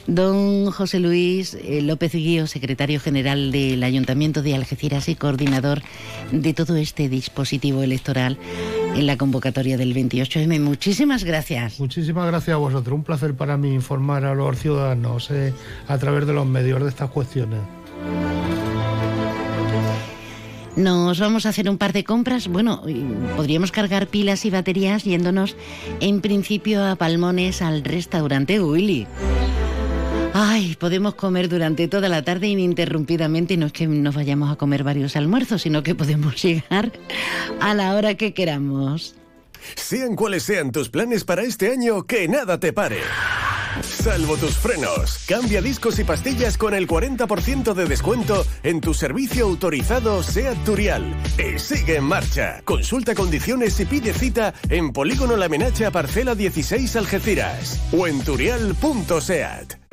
[0.07, 5.81] Don José Luis eh, López Guío, secretario general del Ayuntamiento de Algeciras y coordinador
[6.31, 8.37] de todo este dispositivo electoral
[8.95, 10.59] en la convocatoria del 28M.
[10.59, 11.79] Muchísimas gracias.
[11.79, 12.95] Muchísimas gracias a vosotros.
[12.95, 15.53] Un placer para mí informar a los ciudadanos eh,
[15.87, 17.59] a través de los medios de estas cuestiones.
[20.75, 22.47] Nos vamos a hacer un par de compras.
[22.49, 22.83] Bueno,
[23.37, 25.55] podríamos cargar pilas y baterías yéndonos
[26.01, 29.07] en principio a Palmones al restaurante Willy.
[30.37, 33.55] Ay, podemos comer durante toda la tarde ininterrumpidamente.
[33.55, 36.91] No es que nos vayamos a comer varios almuerzos, sino que podemos llegar
[37.61, 39.15] a la hora que queramos.
[39.77, 42.97] Sean cuales sean tus planes para este año, que nada te pare.
[43.81, 45.23] Salvo tus frenos.
[45.25, 51.15] Cambia discos y pastillas con el 40% de descuento en tu servicio autorizado SEAT Turial.
[51.39, 52.61] Y sigue en marcha.
[52.65, 59.84] Consulta condiciones y pide cita en Polígono La Menacha Parcela 16 Algeciras o en turial.seat.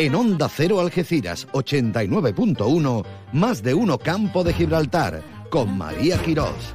[0.00, 6.74] En Onda Cero Algeciras 89.1, más de uno Campo de Gibraltar, con María Quirós.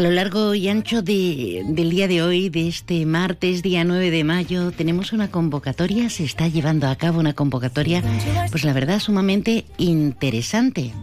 [0.00, 4.10] A lo largo y ancho de- del día de hoy, de este martes, día 9
[4.10, 8.02] de mayo, tenemos una convocatoria, se está llevando a cabo una convocatoria,
[8.50, 10.94] pues la verdad sumamente interesante.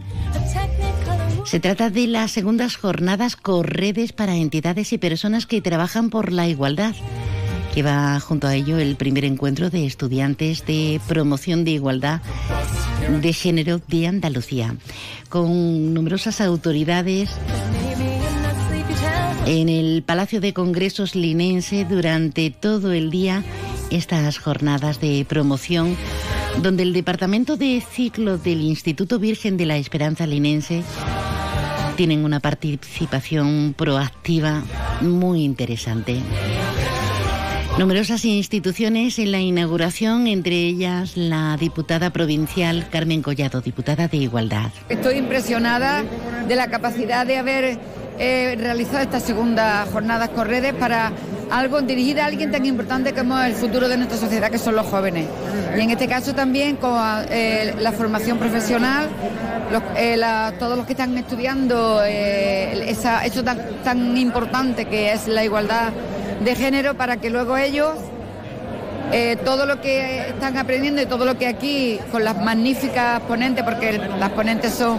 [1.44, 6.48] Se trata de las segundas jornadas Corredes para entidades y personas que trabajan por la
[6.48, 6.96] igualdad,
[7.72, 12.20] que va junto a ello el primer encuentro de estudiantes de promoción de igualdad
[13.22, 14.74] de género de Andalucía,
[15.28, 17.30] con numerosas autoridades
[19.48, 23.42] en el Palacio de Congresos Linense durante todo el día
[23.90, 25.96] estas jornadas de promoción
[26.62, 30.82] donde el Departamento de Ciclo del Instituto Virgen de la Esperanza Linense
[31.96, 34.62] tienen una participación proactiva
[35.00, 36.20] muy interesante.
[37.78, 44.72] Numerosas instituciones en la inauguración, entre ellas la diputada provincial Carmen Collado, diputada de Igualdad.
[44.90, 46.04] Estoy impresionada
[46.46, 47.78] de la capacidad de haber
[48.18, 51.12] eh, realizado esta segunda jornada Corredes para
[51.50, 54.86] algo dirigida a alguien tan importante como el futuro de nuestra sociedad, que son los
[54.86, 55.26] jóvenes.
[55.76, 56.98] Y en este caso también con
[57.30, 59.08] eh, la formación profesional,
[59.96, 60.20] eh,
[60.58, 65.92] todos los que están estudiando eh, eso tan, tan importante que es la igualdad
[66.42, 67.94] de género para que luego ellos
[69.42, 73.96] todo lo que están aprendiendo y todo lo que aquí, con las magníficas ponentes, porque
[73.96, 74.98] las ponentes son,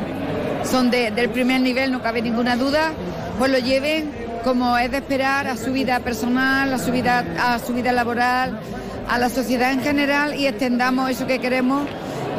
[0.64, 2.92] son de- del primer nivel, no cabe ninguna duda,
[3.38, 4.12] pues lo lleven
[4.44, 8.60] como es de esperar a su vida personal, a su vida, a su vida laboral,
[9.08, 11.88] a la sociedad en general y extendamos eso que queremos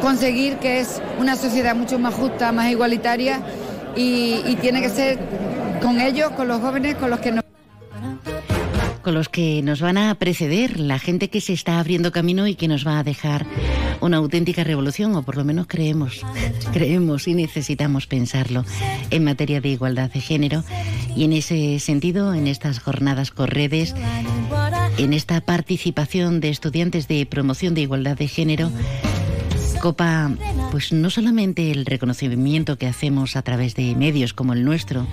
[0.00, 3.40] conseguir, que es una sociedad mucho más justa, más igualitaria
[3.96, 5.18] y, tiene que ser
[5.82, 7.44] con ellos, con los jóvenes, con los que nos
[9.10, 12.68] los que nos van a preceder, la gente que se está abriendo camino y que
[12.68, 13.46] nos va a dejar
[14.00, 16.24] una auténtica revolución, o por lo menos creemos,
[16.72, 18.64] creemos y necesitamos pensarlo
[19.10, 20.64] en materia de igualdad de género.
[21.16, 23.94] Y en ese sentido, en estas jornadas Corredes,
[24.98, 28.70] en esta participación de estudiantes de promoción de igualdad de género,
[29.80, 30.30] copa
[30.70, 35.06] pues no solamente el reconocimiento que hacemos a través de medios como el nuestro,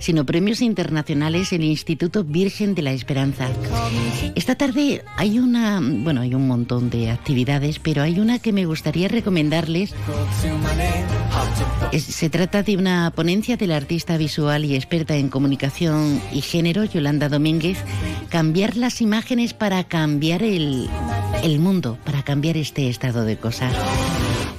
[0.00, 3.48] sino premios internacionales el Instituto Virgen de la Esperanza.
[4.34, 8.66] Esta tarde hay una, bueno, hay un montón de actividades, pero hay una que me
[8.66, 9.94] gustaría recomendarles.
[11.92, 16.84] Es- se trata de una ponencia del artista visual y experta en comunicación y género,
[16.84, 17.78] Yolanda Domínguez,
[18.30, 20.88] cambiar las imágenes para cambiar el,
[21.42, 23.72] el mundo, para cambiar este estado de cosas.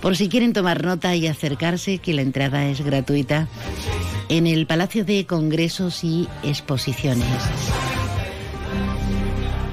[0.06, 3.48] Por si quieren tomar nota y acercarse, que la entrada es gratuita
[4.30, 7.26] en el Palacio de Congresos y Exposiciones.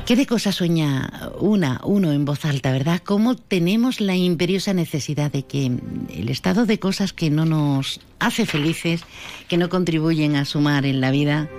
[0.07, 3.03] ¿Qué de cosas sueña una, uno en voz alta, verdad?
[3.05, 8.47] ¿Cómo tenemos la imperiosa necesidad de que el estado de cosas que no nos hace
[8.47, 9.03] felices,
[9.49, 11.51] que no contribuyen a sumar en la vida,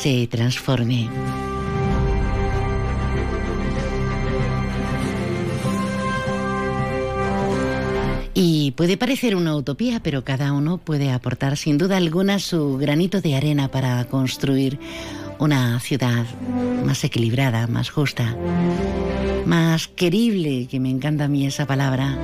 [0.00, 1.08] se transforme?
[8.72, 13.34] Puede parecer una utopía, pero cada uno puede aportar sin duda alguna su granito de
[13.34, 14.78] arena para construir
[15.38, 16.24] una ciudad
[16.84, 18.36] más equilibrada, más justa,
[19.46, 22.16] más querible, que me encanta a mí esa palabra.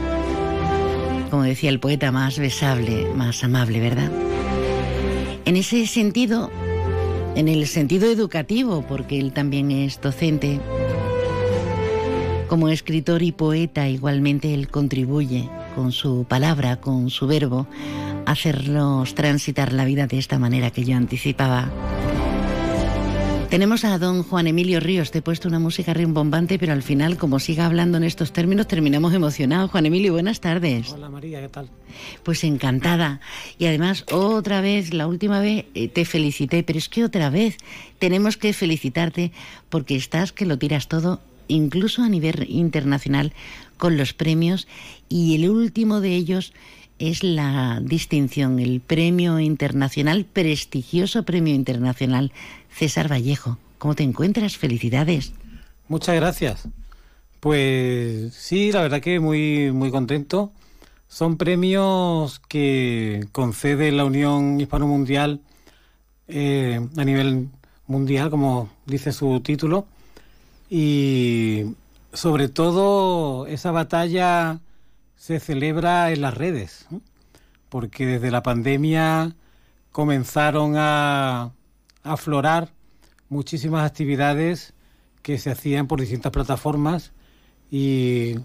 [1.30, 4.10] Como decía el poeta, más besable, más amable, ¿verdad?
[5.44, 6.50] En ese sentido,
[7.34, 10.60] en el sentido educativo, porque él también es docente,
[12.48, 17.68] como escritor y poeta igualmente él contribuye con su palabra, con su verbo,
[18.26, 21.70] hacernos transitar la vida de esta manera que yo anticipaba.
[23.48, 27.16] Tenemos a don Juan Emilio Ríos, te he puesto una música rimbombante, pero al final,
[27.16, 29.70] como siga hablando en estos términos, terminamos emocionados.
[29.70, 30.90] Juan Emilio, buenas tardes.
[30.90, 31.68] Hola María, ¿qué tal?
[32.24, 33.20] Pues encantada.
[33.56, 37.56] Y además, otra vez, la última vez eh, te felicité, pero es que otra vez
[38.00, 39.30] tenemos que felicitarte
[39.68, 43.32] porque estás que lo tiras todo, incluso a nivel internacional,
[43.76, 44.68] con los premios.
[45.08, 46.52] Y el último de ellos
[46.98, 52.32] es la distinción, el premio internacional, prestigioso premio internacional
[52.70, 53.58] César Vallejo.
[53.78, 54.56] ¿Cómo te encuentras?
[54.56, 55.32] Felicidades.
[55.88, 56.68] Muchas gracias.
[57.40, 60.52] Pues sí, la verdad que muy, muy contento.
[61.06, 65.40] Son premios que concede la Unión Hispano Mundial
[66.26, 67.48] eh, a nivel
[67.86, 69.86] mundial, como dice su título.
[70.70, 71.74] Y
[72.12, 74.60] sobre todo esa batalla
[75.16, 76.86] se celebra en las redes,
[77.68, 79.34] porque desde la pandemia
[79.92, 81.52] comenzaron a
[82.02, 82.70] aflorar
[83.28, 84.72] muchísimas actividades
[85.22, 87.12] que se hacían por distintas plataformas
[87.70, 88.36] y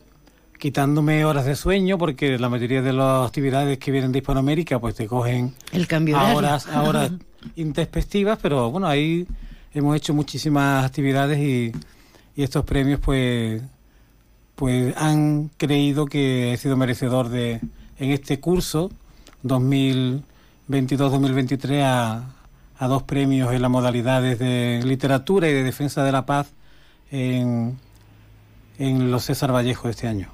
[0.60, 4.96] quitándome horas de sueño porque la mayoría de las actividades que vienen de Hispanoamérica pues
[4.96, 7.12] te cogen el cambio a horas, a horas
[7.56, 9.28] intempestivas, pero bueno, ahí
[9.74, 11.72] hemos hecho muchísimas actividades y,
[12.36, 13.62] y estos premios pues
[14.56, 17.60] pues han creído que he sido merecedor de
[17.98, 18.92] en este curso
[19.44, 22.36] 2022-2023 a,
[22.78, 26.52] a dos premios en las modalidades de literatura y de defensa de la paz
[27.12, 27.78] en,
[28.78, 30.30] en los César Vallejo este año.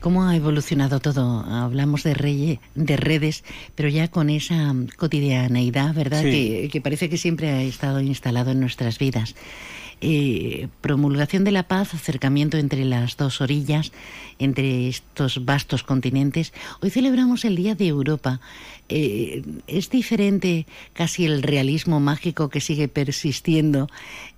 [0.00, 1.44] ¿Cómo ha evolucionado todo?
[1.46, 3.44] Hablamos de, reyes, de redes,
[3.76, 6.22] pero ya con esa cotidianeidad, ¿verdad?
[6.22, 6.30] Sí.
[6.30, 9.36] Que, que parece que siempre ha estado instalado en nuestras vidas.
[10.04, 13.92] Eh, promulgación de la paz, acercamiento entre las dos orillas,
[14.40, 16.52] entre estos vastos continentes.
[16.80, 18.40] Hoy celebramos el Día de Europa.
[18.88, 23.86] Eh, es diferente casi el realismo mágico que sigue persistiendo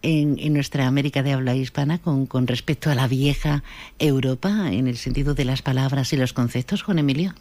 [0.03, 3.65] en, nuestra América de habla hispana con, con respecto a la vieja
[3.99, 7.33] Europa, en el sentido de las palabras y los conceptos, Juan Emilio.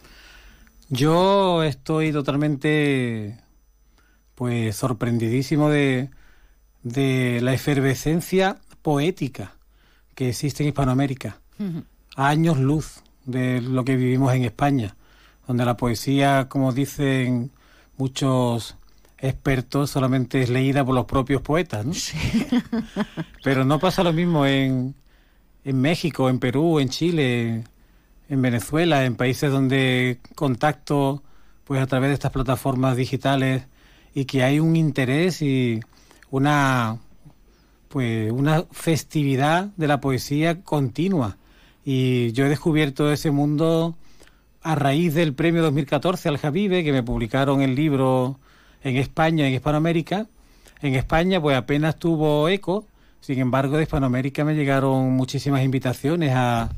[0.88, 3.38] Yo estoy totalmente
[4.34, 6.08] pues sorprendidísimo de,
[6.84, 9.56] de la efervescencia poética
[10.14, 11.40] que existe en Hispanoamérica.
[12.16, 14.94] A años luz de lo que vivimos en España,
[15.48, 17.50] donde la poesía, como dicen
[17.96, 18.76] muchos
[19.18, 21.92] expertos, solamente es leída por los propios poetas, ¿no?
[23.44, 24.94] Pero no pasa lo mismo en,
[25.64, 27.64] en México, en Perú, en Chile,
[28.28, 31.22] en Venezuela, en países donde contacto
[31.64, 33.64] pues a través de estas plataformas digitales
[34.14, 35.80] y que hay un interés y
[36.34, 36.98] una
[37.88, 41.36] pues una festividad de la poesía continua.
[41.84, 43.96] Y yo he descubierto ese mundo
[44.62, 48.40] a raíz del premio 2014 al Javive que me publicaron el libro
[48.82, 50.26] en España en Hispanoamérica.
[50.82, 52.84] En España pues apenas tuvo eco.
[53.20, 56.70] Sin embargo de Hispanoamérica me llegaron muchísimas invitaciones a,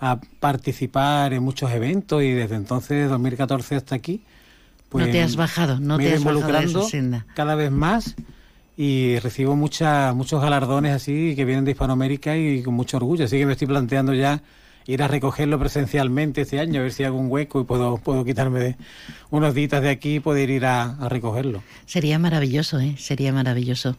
[0.00, 4.22] a participar en muchos eventos y desde entonces, de 2014 hasta aquí,
[4.88, 7.26] pues no te has bajado, no me te has bajado de involucrando esa senda.
[7.34, 8.16] cada vez más
[8.76, 13.24] y recibo mucha, muchos galardones así que vienen de Hispanoamérica y con mucho orgullo.
[13.24, 14.42] Así que me estoy planteando ya
[14.86, 18.24] ir a recogerlo presencialmente este año, a ver si hago un hueco y puedo, puedo
[18.24, 18.76] quitarme de
[19.30, 21.62] unos días de aquí y poder ir a, a recogerlo.
[21.86, 22.94] Sería maravilloso, ¿eh?
[22.98, 23.96] Sería maravilloso.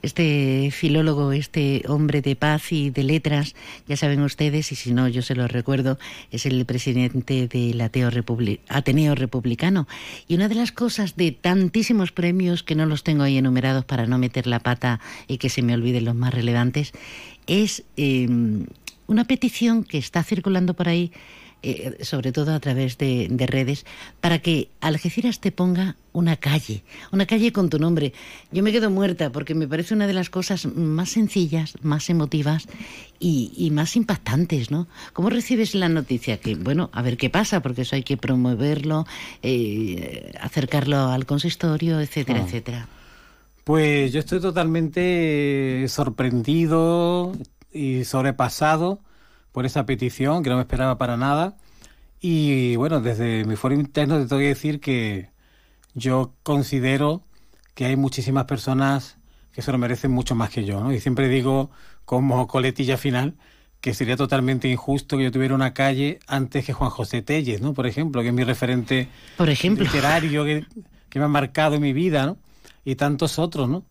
[0.00, 3.56] Este filólogo, este hombre de paz y de letras,
[3.88, 5.98] ya saben ustedes, y si no, yo se lo recuerdo,
[6.30, 9.88] es el presidente del Ateo Republi- Ateneo Republicano.
[10.28, 14.06] Y una de las cosas de tantísimos premios, que no los tengo ahí enumerados para
[14.06, 16.92] no meter la pata y que se me olviden los más relevantes,
[17.48, 18.28] es eh,
[19.08, 21.10] una petición que está circulando por ahí
[21.60, 23.84] eh, sobre todo a través de, de redes,
[24.20, 28.12] para que Algeciras te ponga una calle, una calle con tu nombre.
[28.52, 32.68] Yo me quedo muerta porque me parece una de las cosas más sencillas, más emotivas
[33.18, 34.86] y, y más impactantes, ¿no?
[35.12, 36.36] ¿Cómo recibes la noticia?
[36.38, 39.04] Que, bueno, a ver qué pasa, porque eso hay que promoverlo,
[39.42, 42.44] eh, acercarlo al consistorio, etcétera, Ah.
[42.46, 42.88] etcétera.
[43.64, 47.32] Pues yo estoy totalmente sorprendido
[47.78, 49.00] y sobrepasado
[49.52, 51.56] por esa petición que no me esperaba para nada
[52.20, 55.30] Y bueno, desde mi foro interno te tengo que decir que
[55.94, 57.24] yo considero
[57.74, 59.18] que hay muchísimas personas
[59.52, 60.92] que se lo merecen mucho más que yo, ¿no?
[60.92, 61.70] Y siempre digo,
[62.04, 63.36] como coletilla final,
[63.80, 67.74] que sería totalmente injusto que yo tuviera una calle antes que Juan José Telles, ¿no?
[67.74, 69.84] Por ejemplo, que es mi referente Por ejemplo.
[69.84, 70.66] literario que,
[71.08, 72.38] que me ha marcado en mi vida, ¿no?
[72.84, 73.84] Y tantos otros, ¿no?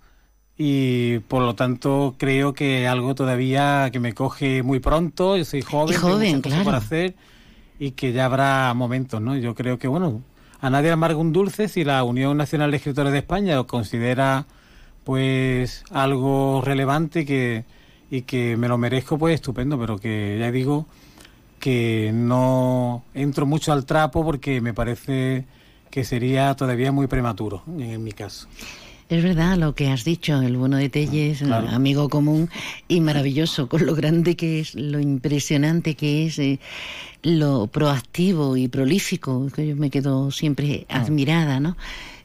[0.57, 5.61] Y por lo tanto creo que algo todavía que me coge muy pronto, yo soy
[5.61, 6.77] joven, Y joven, cosas por claro.
[6.77, 7.15] hacer
[7.79, 9.37] y que ya habrá momentos, ¿no?
[9.37, 10.21] Yo creo que, bueno,
[10.59, 14.45] a nadie amarga un dulce si la Unión Nacional de Escritores de España lo considera
[15.03, 17.63] pues algo relevante que,
[18.09, 20.87] y que me lo merezco, pues estupendo, pero que ya digo
[21.59, 25.45] que no entro mucho al trapo porque me parece
[25.91, 28.47] que sería todavía muy prematuro en mi caso.
[29.09, 31.69] Es verdad lo que has dicho, el bueno de Telles, claro.
[31.69, 32.49] amigo común
[32.89, 36.59] y maravilloso, con lo grande que es, lo impresionante que es, eh,
[37.23, 41.77] lo proactivo y prolífico, que yo me quedo siempre admirada, ¿no?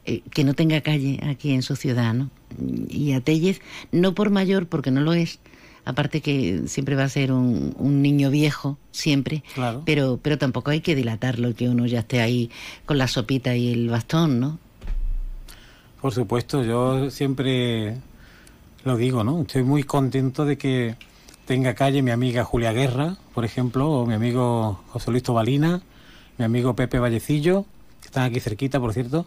[0.05, 2.29] Eh, que no tenga calle aquí en su ciudad, ¿no?
[2.89, 3.61] Y a Tellez,
[3.93, 5.39] no por mayor, porque no lo es,
[5.85, 9.83] aparte que siempre va a ser un, un niño viejo, siempre, Claro.
[9.85, 12.49] pero, pero tampoco hay que dilatarlo que uno ya esté ahí
[12.85, 14.59] con la sopita y el bastón, ¿no?
[16.03, 17.95] Por supuesto, yo siempre
[18.83, 19.41] lo digo, ¿no?
[19.43, 20.95] Estoy muy contento de que
[21.45, 25.81] tenga calle mi amiga Julia Guerra, por ejemplo, o mi amigo José Luis Tobalina,
[26.37, 27.63] mi amigo Pepe Vallecillo,
[28.01, 29.25] que están aquí cerquita, por cierto,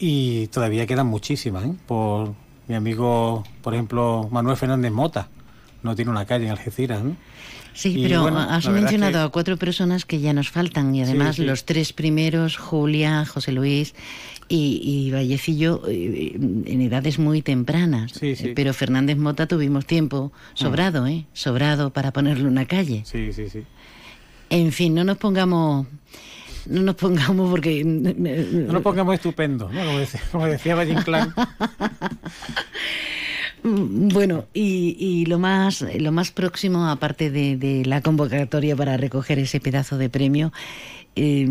[0.00, 1.74] y todavía quedan muchísimas, ¿eh?
[1.86, 2.34] Por
[2.66, 5.28] mi amigo, por ejemplo, Manuel Fernández Mota,
[5.84, 7.16] no tiene una calle en Algeciras, ¿no?
[7.74, 11.02] Sí, Y, pero bueno, has mencionado que- a cuatro personas que ya nos faltan y
[11.02, 11.44] además sí.
[11.44, 13.94] los tres primeros, Julia, José Luis
[14.48, 18.12] y, y Vallecillo, eh, en edades muy tempranas.
[18.12, 18.48] Sí, sí.
[18.48, 21.26] Eh, Pero Fernández Mota tuvimos tiempo sobrado, ¿eh?
[21.32, 23.02] Sobrado para ponerle una calle.
[23.06, 23.62] Sí, sí, sí.
[24.50, 25.86] En fin, no nos pongamos...
[26.66, 27.82] No nos pongamos porque...
[27.84, 29.84] No nos pongamos estupendos, ¿no?
[29.84, 31.34] Como decía, como decía Valle Inclán.
[33.64, 39.38] Bueno, y, y lo más lo más próximo, aparte de, de la convocatoria para recoger
[39.38, 40.52] ese pedazo de premio,
[41.14, 41.46] eh,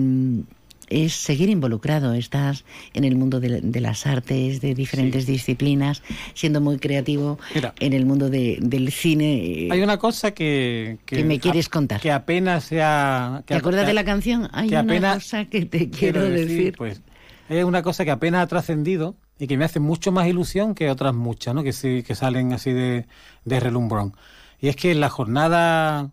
[0.92, 2.14] es seguir involucrado.
[2.14, 6.04] Estás en el mundo de, de las artes, de diferentes disciplinas,
[6.36, 7.74] siendo muy creativo Mira.
[7.80, 9.70] en el mundo de- del cine.
[9.72, 10.98] Hay una cosa que...
[11.06, 12.00] Que me quieres contar.
[12.02, 13.42] Que apenas se ha...
[13.46, 14.48] ¿Te acuerdas de la canción?
[14.52, 16.76] Hay que una apenas- cosa que te quiero, decir.
[16.78, 17.02] Pues
[17.50, 20.90] es una cosa que apenas ha trascendido y que me hace mucho más ilusión que
[20.92, 21.64] otras muchas, ¿no?
[21.64, 23.08] Que sí, que salen así de,
[23.46, 24.14] de relumbrón.
[24.60, 26.12] Y es que en la jornada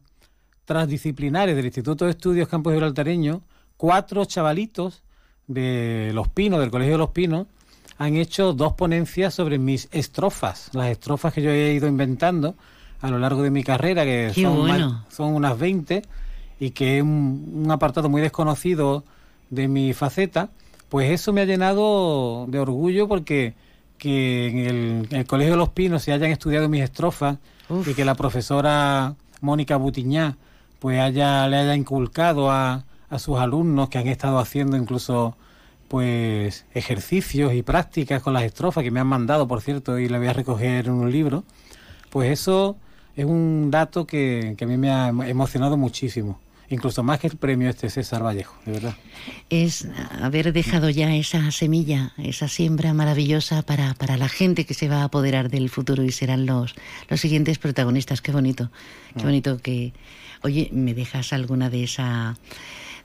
[0.65, 3.43] transdisciplinaria del Instituto de Estudios Campos Gibraltareño,
[3.79, 5.03] cuatro chavalitos
[5.47, 7.47] de Los Pinos, del Colegio de Los Pinos,
[7.97, 12.55] han hecho dos ponencias sobre mis estrofas, las estrofas que yo he ido inventando
[13.01, 15.05] a lo largo de mi carrera, que Qué son, más- bueno.
[15.09, 16.03] son unas 20
[16.61, 19.05] y que es un, un apartado muy desconocido
[19.51, 20.51] de mi faceta,
[20.91, 23.55] pues eso me ha llenado de orgullo porque
[23.97, 27.39] que en el, en el Colegio de los Pinos se hayan estudiado mis estrofas
[27.87, 30.37] y que la profesora Mónica Butiñá
[30.79, 35.37] pues haya, le haya inculcado a, a sus alumnos que han estado haciendo incluso
[35.89, 40.19] pues ejercicios y prácticas con las estrofas que me han mandado, por cierto, y la
[40.19, 41.45] voy a recoger en un libro,
[42.11, 42.77] pues eso
[43.17, 46.39] es un dato que, que a mí me ha emocionado muchísimo,
[46.69, 48.95] incluso más que el premio este César Vallejo, de verdad.
[49.49, 49.89] es
[50.21, 55.01] haber dejado ya esa semilla, esa siembra maravillosa para, para la gente que se va
[55.01, 56.75] a apoderar del futuro y serán los,
[57.09, 58.21] los siguientes protagonistas.
[58.21, 58.71] Qué bonito,
[59.15, 59.27] qué Mm.
[59.27, 59.95] bonito que...
[60.43, 62.37] Oye, ¿me dejas alguna de esa,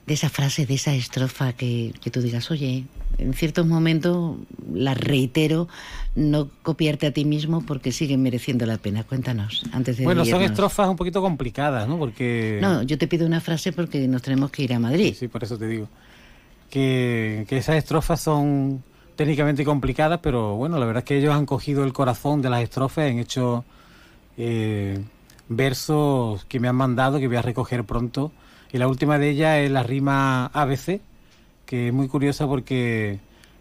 [0.06, 2.84] de esa frase, de esa estrofa que, que tú digas, oye,
[3.18, 4.36] en ciertos momentos
[4.72, 5.68] la reitero,
[6.14, 9.04] no copiarte a ti mismo porque siguen mereciendo la pena?
[9.04, 11.98] Cuéntanos, antes de Bueno, son estrofas un poquito complicadas, ¿no?
[11.98, 12.58] Porque...
[12.60, 15.10] No, yo te pido una frase porque nos tenemos que ir a Madrid.
[15.10, 15.88] Sí, sí, por eso te digo.
[16.70, 18.82] Que, que esas estrofas son
[19.16, 22.62] técnicamente complicadas, pero bueno, la verdad es que ellos han cogido el corazón de las
[22.62, 23.64] estrofas, han hecho
[24.36, 25.00] eh,
[25.48, 28.32] versos que me han mandado, que voy a recoger pronto.
[28.74, 31.00] Y la última de ellas es la rima ABC,
[31.64, 33.20] que es muy curiosa porque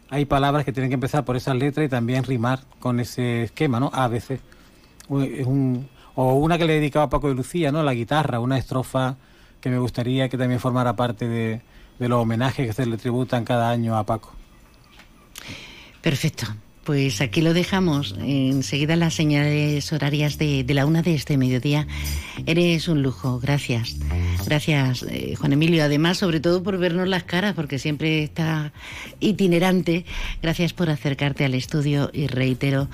[0.09, 3.80] hay palabras que tienen que empezar por esas letras y también rimar con ese esquema,
[3.80, 3.91] ¿no?
[3.93, 4.32] ABC.
[4.32, 7.84] Es un- o una que le he dedicado a Paco de Lucía, ¿no?
[7.84, 9.16] La guitarra, una estrofa
[9.61, 11.61] que me gustaría que también formara parte de
[11.99, 14.34] los homenajes que se le tributan cada año a Paco.
[16.01, 16.47] Perfecto.
[16.84, 18.15] Pues aquí lo dejamos.
[18.19, 21.88] Enseguida las señales horarias de, la una de este mediodía.
[22.45, 23.39] Eres un lujo.
[23.39, 23.95] Gracias.
[24.45, 25.84] Gracias, eh, Juan Emilio.
[25.84, 28.73] Además, sobre todo por vernos las caras, porque siempre está
[29.19, 30.05] itinerante.
[30.41, 32.89] Gracias por acercarte al estudio y reitero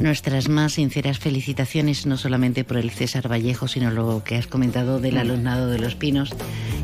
[0.00, 4.98] Nuestras más sinceras felicitaciones no solamente por el César Vallejo, sino lo que has comentado
[4.98, 6.30] del alumnado de Los Pinos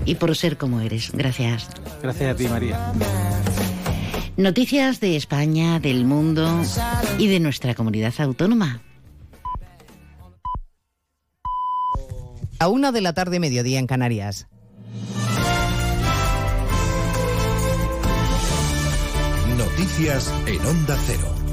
[0.04, 1.12] y por ser como eres.
[1.12, 1.68] Gracias.
[2.02, 2.92] Gracias a ti, María.
[4.36, 6.62] Noticias de España, del mundo
[7.18, 8.82] y de nuestra comunidad autónoma.
[12.58, 14.46] A una de la tarde, mediodía en Canarias.
[19.56, 21.45] Noticias en Onda Cero.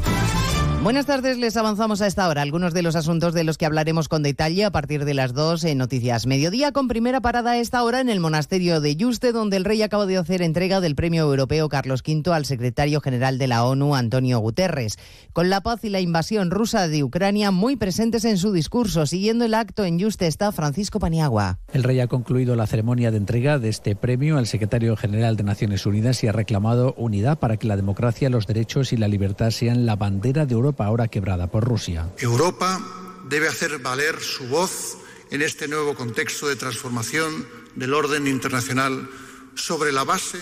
[0.84, 4.10] Buenas tardes, les avanzamos a esta hora algunos de los asuntos de los que hablaremos
[4.10, 7.86] con detalle a partir de las 2 en Noticias Mediodía, con primera parada a esta
[7.86, 11.24] hora en el monasterio de Yuste, donde el rey acaba de hacer entrega del premio
[11.24, 14.98] europeo Carlos V al secretario general de la ONU, Antonio Guterres.
[15.32, 19.46] Con la paz y la invasión rusa de Ucrania muy presentes en su discurso, siguiendo
[19.46, 21.60] el acto en Yuste está Francisco Paniagua.
[21.72, 25.44] El rey ha concluido la ceremonia de entrega de este premio al secretario general de
[25.44, 29.52] Naciones Unidas y ha reclamado unidad para que la democracia, los derechos y la libertad
[29.52, 32.10] sean la bandera de Europa ahora quebrada por Rusia.
[32.18, 32.82] Europa
[33.30, 34.98] debe hacer valer su voz
[35.32, 39.10] en este nuevo contexto de transformación del orden internacional
[39.56, 40.40] sobre la base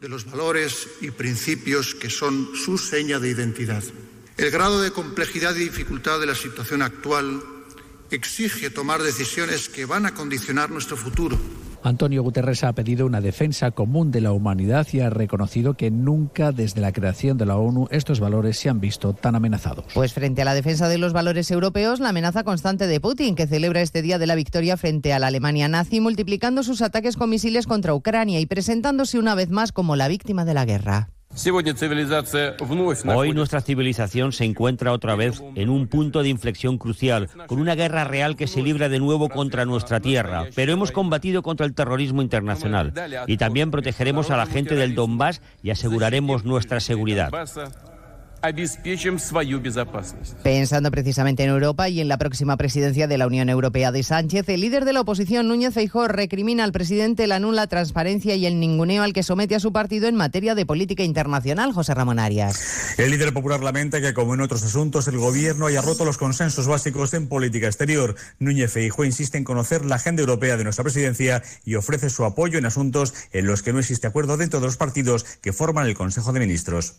[0.00, 3.82] de los valores y principios que son su seña de identidad.
[4.36, 7.42] El grado de complejidad y dificultad de la situación actual
[8.16, 11.38] exige tomar decisiones que van a condicionar nuestro futuro.
[11.84, 16.52] Antonio Guterres ha pedido una defensa común de la humanidad y ha reconocido que nunca
[16.52, 19.86] desde la creación de la ONU estos valores se han visto tan amenazados.
[19.92, 23.48] Pues frente a la defensa de los valores europeos, la amenaza constante de Putin, que
[23.48, 27.30] celebra este día de la victoria frente a la Alemania nazi, multiplicando sus ataques con
[27.30, 31.08] misiles contra Ucrania y presentándose una vez más como la víctima de la guerra.
[33.06, 37.74] Hoy nuestra civilización se encuentra otra vez en un punto de inflexión crucial, con una
[37.74, 40.46] guerra real que se libra de nuevo contra nuestra tierra.
[40.54, 42.92] Pero hemos combatido contra el terrorismo internacional
[43.26, 47.30] y también protegeremos a la gente del Donbass y aseguraremos nuestra seguridad.
[50.42, 54.48] Pensando precisamente en Europa y en la próxima presidencia de la Unión Europea de Sánchez,
[54.48, 58.58] el líder de la oposición, Núñez Feijóo, recrimina al presidente la nula transparencia y el
[58.58, 61.72] ninguneo al que somete a su partido en materia de política internacional.
[61.72, 62.98] José Ramón Arias.
[62.98, 66.66] El líder popular lamenta que, como en otros asuntos, el gobierno haya roto los consensos
[66.66, 68.16] básicos en política exterior.
[68.40, 72.58] Núñez Feijóo insiste en conocer la agenda europea de nuestra presidencia y ofrece su apoyo
[72.58, 75.94] en asuntos en los que no existe acuerdo dentro de los partidos que forman el
[75.94, 76.96] Consejo de Ministros.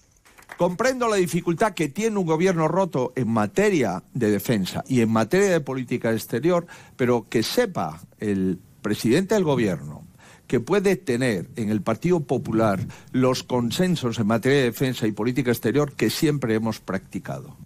[0.57, 5.49] Comprendo la dificultad que tiene un gobierno roto en materia de defensa y en materia
[5.49, 10.03] de política exterior, pero que sepa el presidente del gobierno
[10.47, 15.51] que puede tener en el Partido Popular los consensos en materia de defensa y política
[15.51, 17.57] exterior que siempre hemos practicado.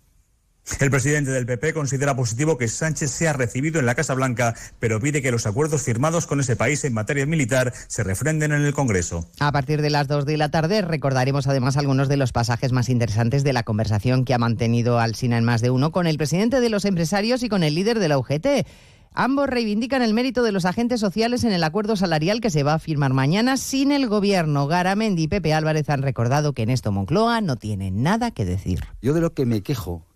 [0.80, 5.00] El presidente del PP considera positivo que Sánchez sea recibido en la Casa Blanca, pero
[5.00, 8.74] pide que los acuerdos firmados con ese país en materia militar se refrenden en el
[8.74, 9.28] Congreso.
[9.40, 12.90] A partir de las 2 de la tarde recordaremos además algunos de los pasajes más
[12.90, 16.60] interesantes de la conversación que ha mantenido Alsina en más de uno con el presidente
[16.60, 18.68] de los empresarios y con el líder de la UGT.
[19.14, 22.76] Ambos reivindican el mérito de los agentes sociales en el acuerdo salarial que se va
[22.76, 24.68] a firmar mañana sin el gobierno.
[24.68, 28.82] Garamendi y Pepe Álvarez han recordado que en esto Moncloa no tiene nada que decir.
[29.02, 30.07] Yo de lo que me quejo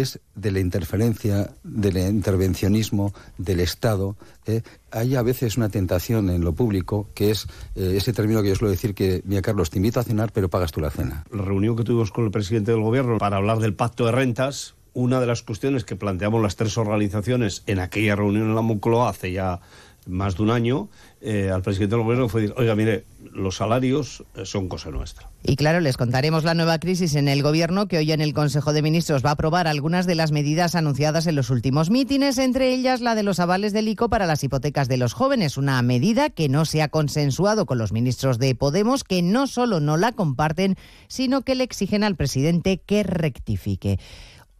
[0.00, 4.16] es de la interferencia, del intervencionismo del Estado.
[4.46, 4.62] ¿eh?
[4.90, 8.54] Hay a veces una tentación en lo público, que es eh, ese término que yo
[8.54, 11.24] suelo decir que, mira Carlos, te invito a cenar, pero pagas tú la cena.
[11.30, 14.74] La reunión que tuvimos con el presidente del gobierno para hablar del pacto de rentas,
[14.94, 19.10] una de las cuestiones que planteamos las tres organizaciones en aquella reunión en la Moncloa
[19.10, 19.60] hace ya
[20.06, 20.88] más de un año,
[21.20, 25.28] eh, al presidente del gobierno fue decir, oiga, mire, los salarios eh, son cosa nuestra.
[25.42, 28.72] Y claro, les contaremos la nueva crisis en el gobierno que hoy en el Consejo
[28.72, 32.72] de Ministros va a aprobar algunas de las medidas anunciadas en los últimos mítines, entre
[32.72, 36.30] ellas la de los avales del ICO para las hipotecas de los jóvenes, una medida
[36.30, 40.12] que no se ha consensuado con los ministros de Podemos, que no solo no la
[40.12, 40.76] comparten,
[41.08, 43.98] sino que le exigen al presidente que rectifique.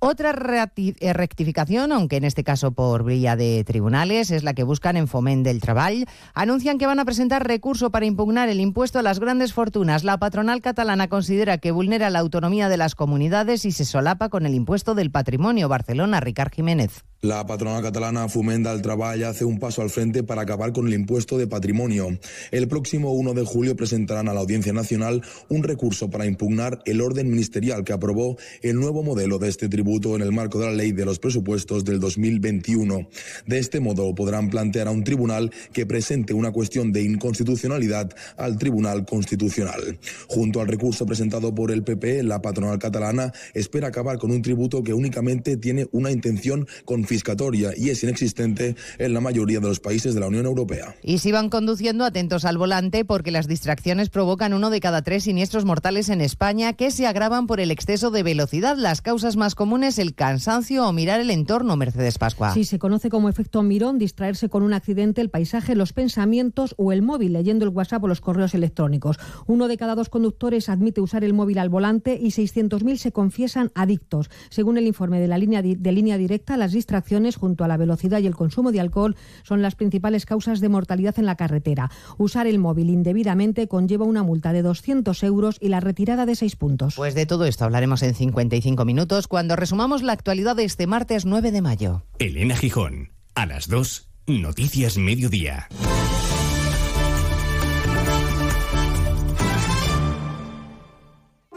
[0.01, 4.97] Otra eh, rectificación, aunque en este caso por vía de tribunales, es la que buscan
[4.97, 6.07] en Foment del Treball.
[6.35, 10.05] Anuncian que van a presentar recurso para impugnar el impuesto a las grandes fortunas.
[10.05, 14.47] La patronal catalana considera que vulnera la autonomía de las comunidades y se solapa con
[14.47, 15.69] el impuesto del patrimonio.
[15.69, 17.05] Barcelona, Ricard Jiménez.
[17.21, 20.95] La patronal catalana Fomenta el Treball hace un paso al frente para acabar con el
[20.95, 22.17] impuesto de patrimonio.
[22.53, 27.01] El próximo 1 de julio presentarán a la Audiencia Nacional un recurso para impugnar el
[27.01, 30.73] orden ministerial que aprobó el nuevo modelo de este tributo en el marco de la
[30.73, 33.09] ley de los presupuestos del 2021.
[33.47, 38.59] De este modo podrán plantear a un tribunal que presente una cuestión de inconstitucionalidad al
[38.59, 39.99] Tribunal Constitucional.
[40.29, 44.85] Junto al recurso presentado por el PP, la patronal catalana espera acabar con un tributo
[44.85, 49.81] que únicamente tiene una intención con confiscatoria y es inexistente en la mayoría de los
[49.81, 50.95] países de la Unión Europea.
[51.03, 55.25] Y si van conduciendo, atentos al volante, porque las distracciones provocan uno de cada tres
[55.25, 58.77] siniestros mortales en España que se agravan por el exceso de velocidad.
[58.77, 62.53] Las causas más comunes, el cansancio o mirar el entorno, Mercedes Pascua.
[62.53, 66.93] Sí, se conoce como efecto mirón, distraerse con un accidente, el paisaje, los pensamientos o
[66.93, 69.19] el móvil, leyendo el WhatsApp o los correos electrónicos.
[69.47, 73.71] Uno de cada dos conductores admite usar el móvil al volante y 600.000 se confiesan
[73.75, 74.29] adictos.
[74.51, 76.98] Según el informe de la línea di- de línea directa, las distracciones
[77.37, 81.19] junto a la velocidad y el consumo de alcohol son las principales causas de mortalidad
[81.19, 81.91] en la carretera.
[82.17, 86.57] Usar el móvil indebidamente conlleva una multa de 200 euros y la retirada de 6
[86.57, 86.95] puntos.
[86.97, 91.25] Pues de todo esto hablaremos en 55 minutos cuando resumamos la actualidad de este martes
[91.25, 92.03] 9 de mayo.
[92.19, 95.69] Elena Gijón, a las 2, Noticias Mediodía.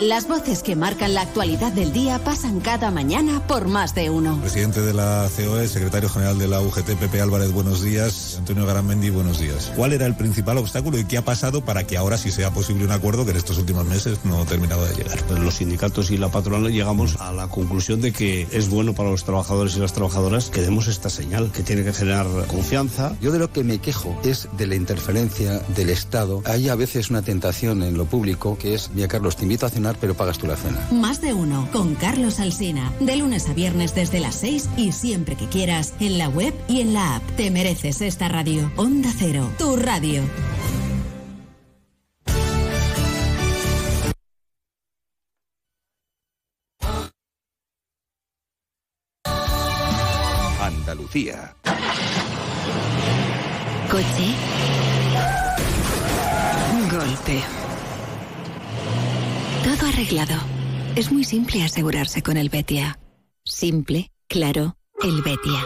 [0.02, 4.36] Las voces que marcan la actualidad del día pasan cada mañana por más de uno.
[4.41, 8.38] Presidente de la COE, secretario general de la UGT, Pepe Álvarez, buenos días.
[8.39, 9.72] Antonio Garamendi, buenos días.
[9.76, 12.84] ¿Cuál era el principal obstáculo y qué ha pasado para que ahora sí sea posible
[12.84, 15.20] un acuerdo que en estos últimos meses no ha terminado de llegar?
[15.39, 19.24] Los sindicatos y la patronal llegamos a la conclusión de que es bueno para los
[19.24, 23.16] trabajadores y las trabajadoras que demos esta señal, que tiene que generar confianza.
[23.22, 26.41] Yo de lo que me quejo es de la interferencia del Estado.
[26.45, 29.70] Hay a veces una tentación en lo público que es, mira Carlos, te invito a
[29.70, 30.88] cenar, pero pagas tú la cena.
[30.92, 32.92] Más de uno con Carlos Alsina.
[33.00, 36.82] De lunes a viernes desde las 6 y siempre que quieras en la web y
[36.82, 37.24] en la app.
[37.36, 38.72] Te mereces esta radio.
[38.76, 40.24] Onda Cero, tu radio.
[61.32, 62.99] Simple asegurarse con el Betia.
[63.45, 65.65] Simple, claro, el Betia.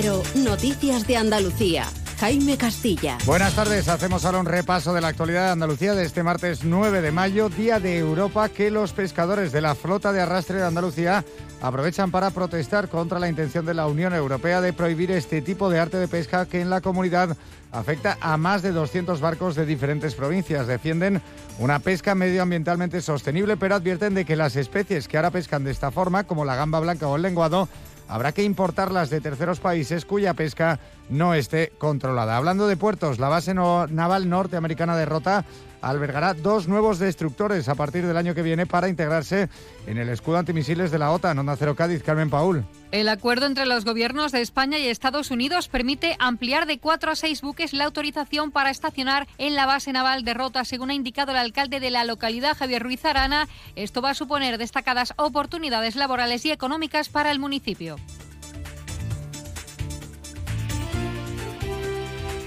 [0.00, 1.84] Cero, Noticias de Andalucía.
[2.20, 3.18] Jaime Castilla.
[3.26, 7.00] Buenas tardes, hacemos ahora un repaso de la actualidad de Andalucía de este martes 9
[7.00, 11.24] de mayo, Día de Europa, que los pescadores de la flota de arrastre de Andalucía
[11.60, 15.80] aprovechan para protestar contra la intención de la Unión Europea de prohibir este tipo de
[15.80, 17.36] arte de pesca que en la comunidad
[17.72, 20.68] afecta a más de 200 barcos de diferentes provincias.
[20.68, 21.22] Defienden
[21.58, 25.90] una pesca medioambientalmente sostenible, pero advierten de que las especies que ahora pescan de esta
[25.90, 27.68] forma, como la gamba blanca o el lenguado,
[28.08, 32.36] habrá que importarlas de terceros países cuya pesca no esté controlada.
[32.36, 35.44] Hablando de puertos, la base naval norteamericana de Rota
[35.82, 39.48] albergará dos nuevos destructores a partir del año que viene para integrarse
[39.86, 41.38] en el escudo antimisiles de la OTAN.
[41.38, 42.64] Onda Cero Cádiz, Carmen Paul.
[42.90, 47.16] El acuerdo entre los gobiernos de España y Estados Unidos permite ampliar de cuatro a
[47.16, 51.32] seis buques la autorización para estacionar en la base naval de Rota, según ha indicado
[51.32, 53.48] el alcalde de la localidad, Javier Ruiz Arana.
[53.76, 57.96] Esto va a suponer destacadas oportunidades laborales y económicas para el municipio.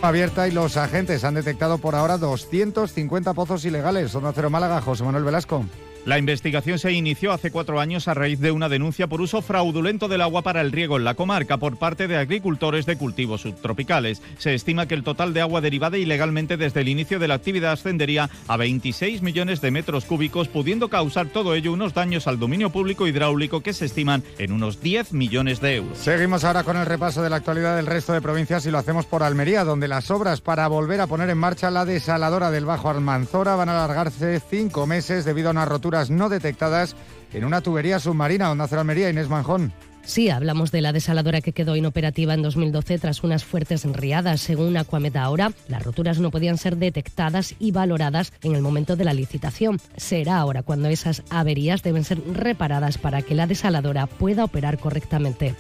[0.02, 4.16] Abierta y los agentes han detectado por ahora 250 pozos ilegales.
[4.16, 5.64] Onda Cero Málaga, José Manuel Velasco.
[6.04, 10.08] La investigación se inició hace cuatro años a raíz de una denuncia por uso fraudulento
[10.08, 14.20] del agua para el riego en la comarca por parte de agricultores de cultivos subtropicales.
[14.40, 17.74] Se estima que el total de agua derivada ilegalmente desde el inicio de la actividad
[17.74, 22.72] ascendería a 26 millones de metros cúbicos, pudiendo causar todo ello unos daños al dominio
[22.72, 26.00] público hidráulico que se estiman en unos 10 millones de euros.
[26.00, 29.06] Seguimos ahora con el repaso de la actualidad del resto de provincias y lo hacemos
[29.06, 32.90] por Almería, donde las obras para volver a poner en marcha la desaladora del Bajo
[32.90, 35.68] Almanzora van a alargarse cinco meses debido a unas
[36.10, 36.96] no detectadas
[37.34, 38.52] en una tubería submarina.
[38.52, 39.74] Onda Cero Almería, Inés Manjón.
[40.04, 44.42] Sí, hablamos de la desaladora que quedó inoperativa en 2012 tras unas fuertes riadas.
[44.42, 49.06] Según Aquameta ahora, las roturas no podían ser detectadas y valoradas en el momento de
[49.06, 49.80] la licitación.
[49.98, 55.56] Será ahora cuando esas averías deben ser reparadas para que la desaladora pueda operar correctamente.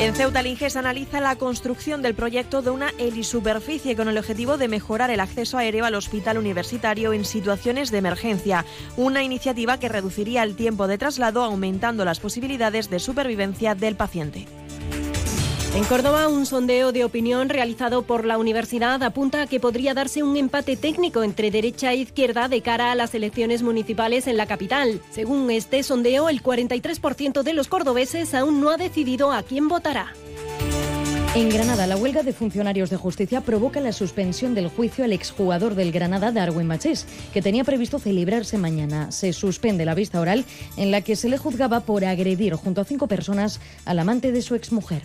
[0.00, 4.56] En Ceuta, el Inges analiza la construcción del proyecto de una helisuperficie con el objetivo
[4.56, 8.64] de mejorar el acceso aéreo al hospital universitario en situaciones de emergencia.
[8.96, 14.46] Una iniciativa que reduciría el tiempo de traslado, aumentando las posibilidades de supervivencia del paciente.
[15.76, 20.24] En Córdoba, un sondeo de opinión realizado por la universidad apunta a que podría darse
[20.24, 24.46] un empate técnico entre derecha e izquierda de cara a las elecciones municipales en la
[24.46, 25.00] capital.
[25.10, 30.12] Según este sondeo, el 43% de los cordobeses aún no ha decidido a quién votará.
[31.36, 35.76] En Granada, la huelga de funcionarios de justicia provoca la suspensión del juicio al exjugador
[35.76, 39.12] del Granada, Darwin Machís, que tenía previsto celebrarse mañana.
[39.12, 40.44] Se suspende la vista oral
[40.76, 44.42] en la que se le juzgaba por agredir junto a cinco personas al amante de
[44.42, 45.02] su exmujer.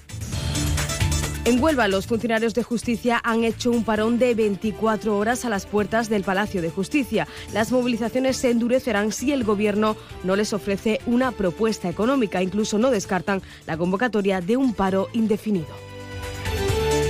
[1.45, 5.67] En Huelva, los funcionarios de justicia han hecho un parón de 24 horas a las
[5.67, 7.27] puertas del Palacio de Justicia.
[7.53, 12.41] Las movilizaciones se endurecerán si el Gobierno no les ofrece una propuesta económica.
[12.41, 15.94] Incluso no descartan la convocatoria de un paro indefinido.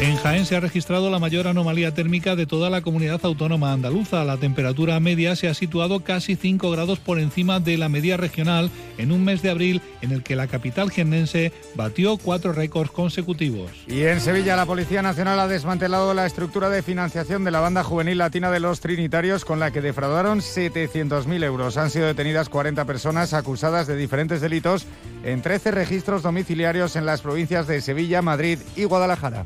[0.06, 4.24] En Jaén se ha registrado la mayor anomalía térmica de toda la comunidad autónoma andaluza.
[4.24, 8.70] La temperatura media se ha situado casi 5 grados por encima de la media regional
[9.00, 13.72] en un mes de abril en el que la capital jiennense batió cuatro récords consecutivos.
[13.88, 17.84] Y en Sevilla la Policía Nacional ha desmantelado la estructura de financiación de la banda
[17.84, 21.78] juvenil latina de los Trinitarios con la que defraudaron 700.000 euros.
[21.78, 24.86] Han sido detenidas 40 personas acusadas de diferentes delitos
[25.24, 29.46] en 13 registros domiciliarios en las provincias de Sevilla, Madrid y Guadalajara.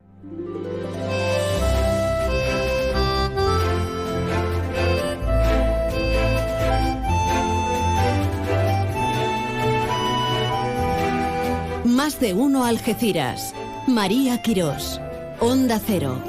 [11.91, 13.53] Más de uno Algeciras.
[13.85, 15.01] María Quirós.
[15.41, 16.23] Onda Cero.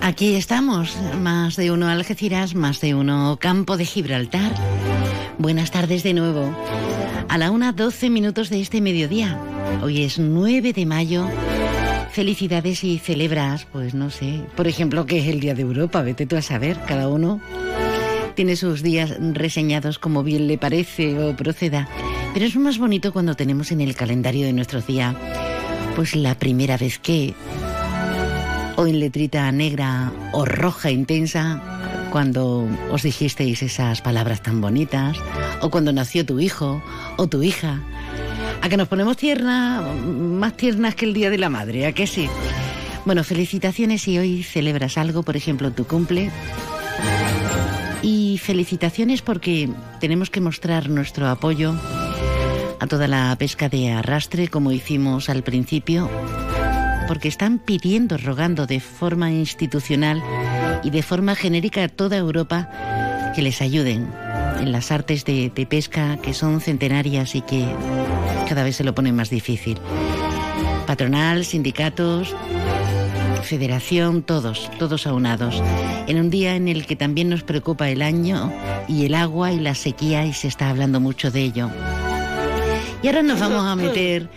[0.00, 4.54] Aquí estamos, más de uno Algeciras, más de uno Campo de Gibraltar.
[5.36, 6.50] Buenas tardes de nuevo.
[7.28, 9.38] A la una 12 minutos de este mediodía.
[9.82, 11.28] Hoy es 9 de mayo.
[12.10, 16.24] Felicidades y celebras, pues no sé, por ejemplo, que es el Día de Europa, vete
[16.26, 17.40] tú a saber, cada uno
[18.34, 21.88] tiene sus días reseñados como bien le parece o proceda.
[22.32, 25.14] Pero es más bonito cuando tenemos en el calendario de nuestro día,
[25.94, 27.34] pues la primera vez que,
[28.76, 35.18] o en letrita negra o roja intensa, cuando os dijisteis esas palabras tan bonitas,
[35.60, 36.82] o cuando nació tu hijo
[37.18, 37.80] o tu hija.
[38.62, 42.06] A que nos ponemos tiernas, más tiernas que el Día de la Madre, ¿a que
[42.06, 42.28] sí?
[43.04, 46.30] Bueno, felicitaciones si hoy celebras algo, por ejemplo, tu cumple.
[48.02, 49.68] Y felicitaciones porque
[50.00, 51.74] tenemos que mostrar nuestro apoyo
[52.82, 56.10] a toda la pesca de arrastre como hicimos al principio,
[57.06, 60.20] porque están pidiendo, rogando de forma institucional
[60.82, 64.10] y de forma genérica a toda Europa que les ayuden
[64.58, 67.64] en las artes de, de pesca que son centenarias y que
[68.48, 69.78] cada vez se lo ponen más difícil.
[70.84, 72.34] Patronal, sindicatos,
[73.44, 75.62] federación, todos, todos aunados,
[76.08, 78.52] en un día en el que también nos preocupa el año
[78.88, 81.70] y el agua y la sequía y se está hablando mucho de ello.
[83.02, 84.28] Y ahora nos vamos a meter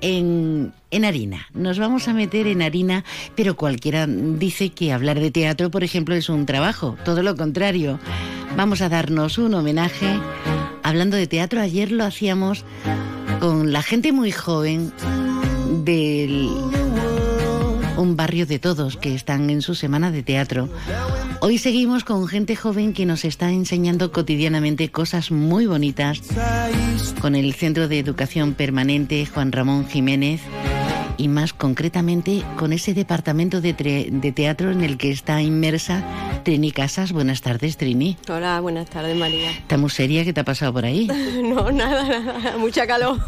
[0.00, 1.46] en, en, harina.
[1.54, 3.04] Nos vamos a meter en harina,
[3.34, 6.96] pero cualquiera dice que hablar de teatro, por ejemplo, es un trabajo.
[7.04, 7.98] Todo lo contrario.
[8.56, 10.18] Vamos a darnos un homenaje.
[10.82, 12.64] Hablando de teatro, ayer lo hacíamos
[13.40, 14.92] con la gente muy joven
[15.84, 16.48] del
[18.00, 20.68] un barrio de todos que están en su semana de teatro.
[21.40, 26.22] Hoy seguimos con gente joven que nos está enseñando cotidianamente cosas muy bonitas
[27.20, 30.40] con el Centro de Educación Permanente Juan Ramón Jiménez
[31.16, 36.04] y más concretamente con ese departamento de, de, teatro en el que está inmersa
[36.44, 37.12] Trini Casas.
[37.12, 38.16] Buenas tardes, Trini.
[38.28, 39.50] Hola, buenas tardes, María.
[39.50, 40.24] ¿Está muy seria?
[40.24, 41.06] ¿Qué te ha pasado por ahí?
[41.42, 43.18] no, nada, nada, mucha calor.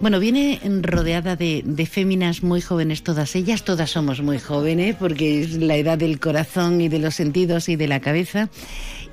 [0.00, 5.42] Bueno, viene rodeada de, de féminas muy jóvenes, todas ellas, todas somos muy jóvenes, porque
[5.42, 8.48] es la edad del corazón y de los sentidos y de la cabeza.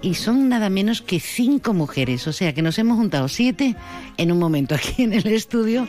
[0.01, 3.75] Y son nada menos que cinco mujeres, o sea que nos hemos juntado siete
[4.17, 5.87] en un momento aquí en el estudio.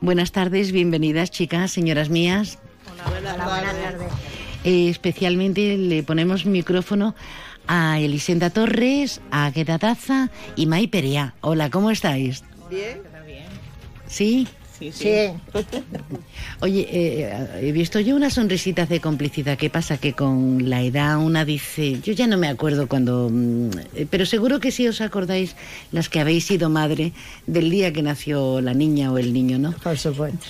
[0.00, 2.58] Buenas tardes, bienvenidas chicas, señoras mías.
[3.04, 4.12] Hola, buenas, tardes.
[4.62, 7.16] Eh, especialmente le ponemos micrófono
[7.66, 11.34] a Elisenda Torres, a Agueda Daza y Mai Perea.
[11.40, 12.44] Hola, ¿cómo estáis?
[12.70, 13.02] Bien.
[14.06, 14.46] ¿Sí?
[14.78, 15.08] Sí, sí.
[16.60, 19.58] Oye, eh, he visto yo unas sonrisitas de complicidad.
[19.58, 19.98] ¿Qué pasa?
[19.98, 24.24] Que con la edad una dice, yo ya no me acuerdo cuando, mm, eh, pero
[24.24, 25.56] seguro que sí os acordáis
[25.90, 27.12] las que habéis sido madre
[27.46, 29.72] del día que nació la niña o el niño, ¿no?
[29.72, 30.46] Por supuesto.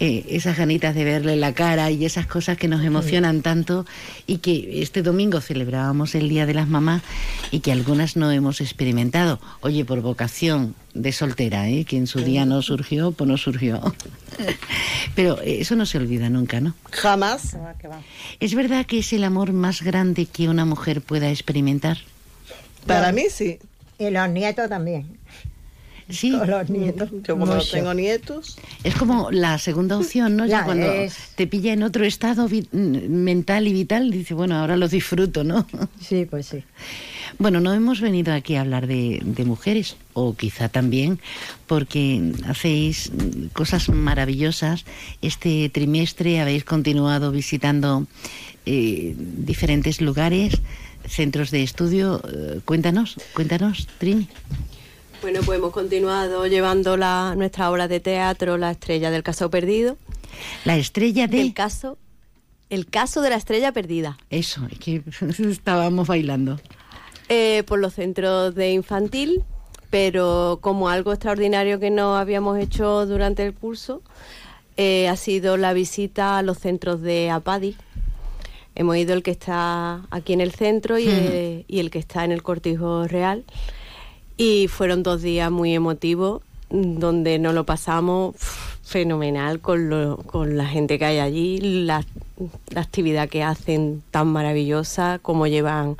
[0.00, 3.84] Eh, esas ganitas de verle la cara y esas cosas que nos emocionan tanto
[4.26, 7.02] y que este domingo celebrábamos el Día de las Mamás
[7.50, 9.38] y que algunas no hemos experimentado.
[9.60, 11.84] Oye, por vocación de soltera, ¿eh?
[11.84, 13.94] que en su día no surgió, pues no surgió.
[15.14, 16.74] Pero eso no se olvida nunca, ¿no?
[16.92, 17.58] Jamás.
[18.40, 21.98] ¿Es verdad que es el amor más grande que una mujer pueda experimentar?
[22.86, 23.58] Para mí sí.
[23.98, 25.18] Y los nietos también.
[26.10, 26.32] Sí.
[26.38, 27.10] Con los nietos.
[27.22, 28.56] Yo como no tengo nietos.
[28.84, 30.44] Es como la segunda opción, ¿no?
[30.50, 31.14] Ya Ya cuando es.
[31.36, 35.66] te pilla en otro estado vi- mental y vital, dice, bueno, ahora lo disfruto, ¿no?
[36.00, 36.62] Sí, pues sí.
[37.38, 41.20] Bueno, no hemos venido aquí a hablar de, de mujeres, o quizá también
[41.66, 43.10] porque hacéis
[43.52, 44.84] cosas maravillosas.
[45.22, 48.06] Este trimestre habéis continuado visitando
[48.66, 50.60] eh, diferentes lugares,
[51.08, 52.20] centros de estudio.
[52.30, 54.28] Eh, cuéntanos, cuéntanos, Trini.
[55.22, 59.98] Bueno, pues hemos continuado llevando la, nuestra obra de teatro, La estrella del caso perdido.
[60.64, 61.42] La estrella de...
[61.42, 61.98] El caso,
[62.70, 64.16] el caso de la estrella perdida.
[64.30, 65.02] Eso, es que
[65.50, 66.58] estábamos bailando.
[67.28, 69.44] Eh, por los centros de infantil,
[69.90, 74.00] pero como algo extraordinario que no habíamos hecho durante el curso,
[74.78, 77.76] eh, ha sido la visita a los centros de APADI.
[78.74, 82.24] Hemos ido el que está aquí en el centro y, eh, y el que está
[82.24, 83.44] en el Cortijo Real.
[84.42, 88.34] Y fueron dos días muy emotivos, donde nos lo pasamos
[88.82, 92.04] fenomenal con, lo- con la gente que hay allí, la,
[92.70, 95.98] la actividad que hacen tan maravillosa, cómo llevan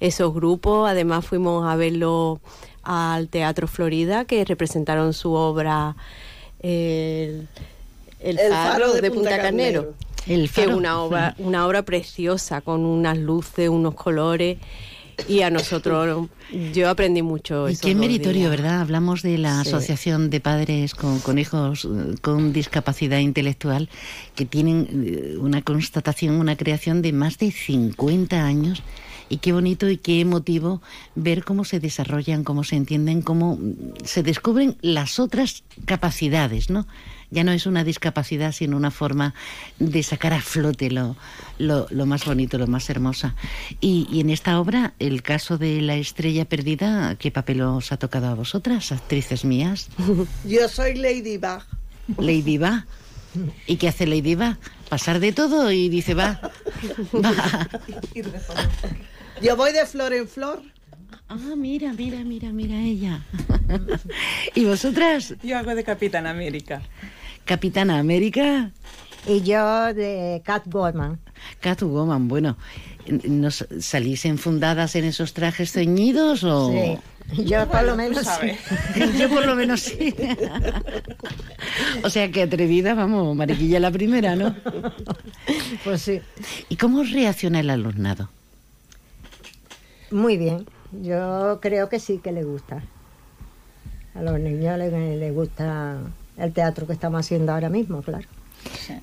[0.00, 0.86] esos grupos.
[0.86, 2.40] Además fuimos a verlo
[2.82, 5.96] al Teatro Florida, que representaron su obra
[6.60, 7.48] El,
[8.20, 9.94] el El faro, de, Punta, Carnero.
[10.26, 14.58] El que es una obra, una obra preciosa, con unas luces, unos colores.
[15.26, 16.28] Y a nosotros,
[16.72, 17.68] yo aprendí mucho.
[17.68, 18.50] Y qué meritorio, días.
[18.50, 18.80] ¿verdad?
[18.80, 19.70] Hablamos de la Sí.
[19.70, 23.88] Asociación de Padres con, con Hijos eh, con Discapacidad Intelectual,
[24.36, 28.82] que tienen eh, una constatación, una creación de más de 50 años.
[29.30, 30.80] Y qué bonito y qué emotivo
[31.14, 33.58] ver cómo se desarrollan, cómo se entienden, cómo
[34.04, 36.86] se descubren las otras capacidades, ¿no?
[37.30, 39.34] Ya no es una discapacidad, sino una forma
[39.78, 41.16] de sacar a flote lo,
[41.58, 43.34] lo, lo más bonito, lo más hermosa.
[43.80, 47.98] Y, y en esta obra, el caso de la estrella perdida, ¿qué papel os ha
[47.98, 49.88] tocado a vosotras, actrices mías?
[50.44, 51.62] Yo soy Ladybug.
[52.16, 52.86] Lady va.
[53.66, 54.58] ¿Y qué hace Lady va?
[54.88, 56.40] Pasar de todo y dice va.
[57.12, 57.68] va.
[59.42, 60.62] Yo voy de flor en flor.
[61.28, 63.22] Ah, mira, mira, mira, mira ella.
[64.54, 65.34] ¿Y vosotras?
[65.42, 66.80] Yo hago de Capitán América.
[67.48, 68.72] Capitana América.
[69.26, 71.18] Y yo de Catwoman.
[71.60, 72.58] Catwoman, bueno,
[73.24, 76.70] ¿nos salís enfundadas en esos trajes ceñidos o...?
[76.70, 76.98] Sí.
[77.44, 78.52] Yo por lo menos sí.
[79.18, 80.14] Yo por lo menos sí.
[82.02, 84.54] o sea que atrevida, vamos, mariquilla la primera, ¿no?
[85.84, 86.20] Pues sí.
[86.70, 88.30] ¿Y cómo reacciona el alumnado?
[90.10, 90.66] Muy bien.
[91.02, 92.82] Yo creo que sí que le gusta.
[94.14, 95.98] A los niños les, les gusta
[96.38, 98.26] el teatro que estamos haciendo ahora mismo, claro.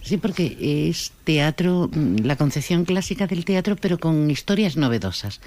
[0.01, 5.39] Sí, porque es teatro, mm, la concepción clásica del teatro, pero con historias novedosas.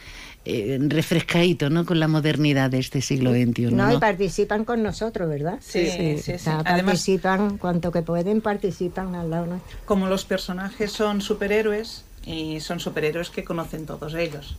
[0.45, 1.84] Eh, refrescadito, ¿no?
[1.84, 3.66] Con la modernidad de este siglo XXI.
[3.66, 3.95] No, ¿no?
[3.95, 5.59] y participan con nosotros, ¿verdad?
[5.61, 6.32] Sí, sí, sí, sí.
[6.32, 9.78] O sea, Además- participan cuanto que pueden, participan al lado nuestro.
[9.84, 14.54] Como los personajes son superhéroes y son superhéroes que conocen todos ellos.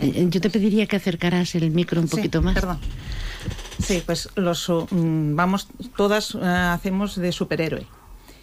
[0.00, 2.54] Eh, Yo te pediría que acercaras el micro un Sí, poquito más.
[2.54, 2.78] Perdón.
[3.82, 7.86] Sí, pues los uh, mm, vamos, todas eh, hacemos de superhéroe.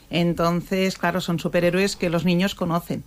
[0.09, 3.03] Entonces, claro, son superhéroes que los niños conocen.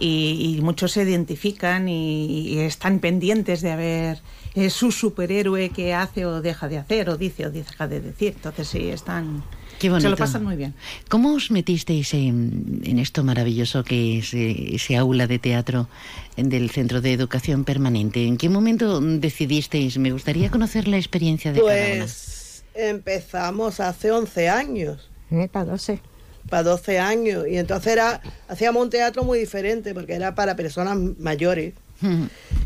[0.00, 4.22] Y, y muchos se identifican y, y están pendientes de ver
[4.54, 8.34] eh, su superhéroe que hace o deja de hacer, o dice o deja de decir.
[8.36, 9.42] Entonces, sí, están.
[9.78, 10.06] Qué bonito.
[10.06, 10.74] Se lo pasan muy bien.
[11.08, 15.88] ¿Cómo os metisteis en, en esto maravilloso que es eh, ese aula de teatro
[16.36, 18.26] del Centro de Educación Permanente?
[18.26, 19.98] ¿En qué momento decidisteis?
[19.98, 21.96] Me gustaría conocer la experiencia de cada una.
[21.98, 25.10] Pues empezamos hace 11 años.
[25.52, 26.00] para 12.
[26.48, 27.44] Para 12 años.
[27.48, 31.74] Y entonces era, hacíamos un teatro muy diferente porque era para personas mayores.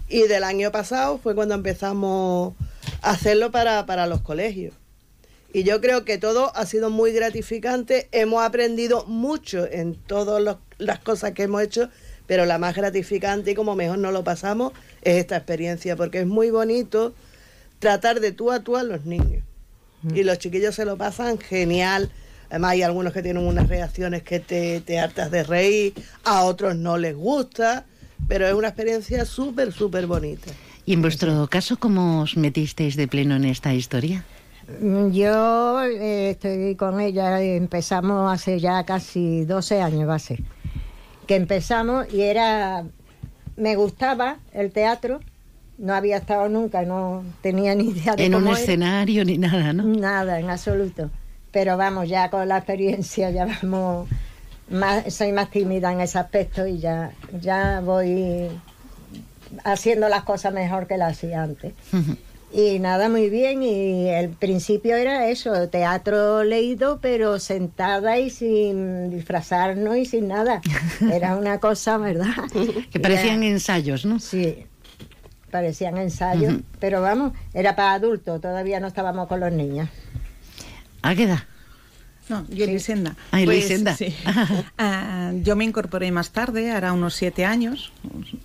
[0.08, 2.54] Y del año pasado fue cuando empezamos
[3.00, 4.74] a hacerlo para, para los colegios.
[5.52, 8.08] Y yo creo que todo ha sido muy gratificante.
[8.12, 11.90] Hemos aprendido mucho en todas las cosas que hemos hecho,
[12.26, 14.72] pero la más gratificante y como mejor nos lo pasamos
[15.02, 17.14] es esta experiencia, porque es muy bonito
[17.80, 19.44] tratar de tú a tú a los niños.
[20.14, 22.10] Y los chiquillos se lo pasan genial.
[22.48, 25.94] Además hay algunos que tienen unas reacciones que te, te hartas de reír,
[26.24, 27.86] a otros no les gusta,
[28.26, 30.50] pero es una experiencia súper, súper bonita.
[30.84, 34.24] ¿Y en vuestro caso cómo os metisteis de pleno en esta historia?
[35.12, 40.40] Yo eh, estoy con ella, empezamos hace ya casi 12 años, va a ser,
[41.26, 42.84] que empezamos y era,
[43.56, 45.20] me gustaba el teatro,
[45.78, 48.58] no había estado nunca, no tenía ni idea de En un era.
[48.58, 49.84] escenario ni nada, ¿no?
[49.84, 51.10] Nada, en absoluto.
[51.50, 54.08] Pero vamos, ya con la experiencia ya vamos,
[54.70, 58.48] más, soy más tímida en ese aspecto y ya, ya voy
[59.64, 61.74] haciendo las cosas mejor que las hacía antes.
[62.54, 63.62] Y nada, muy bien.
[63.62, 70.60] Y el principio era eso, teatro leído, pero sentada y sin disfrazarnos y sin nada.
[71.12, 72.26] Era una cosa, ¿verdad?
[72.92, 74.18] Que parecían Era- ensayos, ¿no?
[74.20, 74.66] Sí,
[75.50, 76.56] parecían ensayos.
[76.78, 79.88] Pero vamos, era para adultos, todavía no estábamos con los niños.
[81.02, 81.40] ¿A qué edad?
[82.28, 83.16] No, yo Elisenda.
[83.32, 83.66] Ah, Pues,
[83.98, 84.14] sí.
[84.78, 87.92] Ah, yo me incorporé más tarde, hará unos siete años,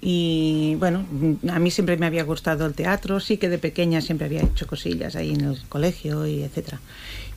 [0.01, 1.05] y bueno,
[1.49, 4.67] a mí siempre me había gustado el teatro, sí que de pequeña siempre había hecho
[4.67, 6.79] cosillas ahí en el colegio y etcétera.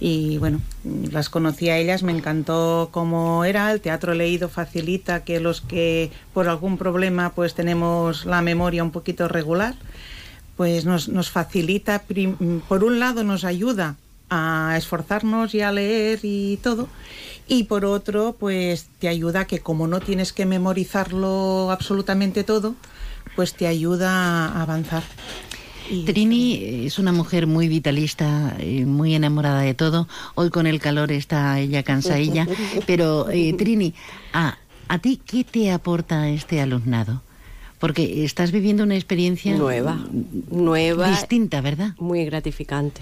[0.00, 0.62] Y bueno,
[1.12, 6.10] las conocí a ellas, me encantó cómo era, el teatro leído facilita que los que
[6.32, 9.74] por algún problema pues tenemos la memoria un poquito regular,
[10.56, 12.02] pues nos, nos facilita,
[12.68, 13.96] por un lado nos ayuda
[14.30, 16.88] a esforzarnos y a leer y todo,
[17.48, 22.74] y por otro pues te ayuda que como no tienes que memorizarlo absolutamente todo,
[23.36, 25.02] pues te ayuda a avanzar.
[26.06, 30.06] Trini es una mujer muy vitalista, eh, muy enamorada de todo.
[30.36, 32.46] Hoy con el calor está ella cansadilla.
[32.86, 33.94] Pero, eh, Trini,
[34.32, 34.56] ¿a,
[34.86, 37.22] ¿a ti qué te aporta este alumnado?
[37.80, 39.98] Porque estás viviendo una experiencia Nueva,
[40.50, 41.08] nueva.
[41.10, 41.96] distinta, ¿verdad?
[41.98, 43.00] Muy gratificante.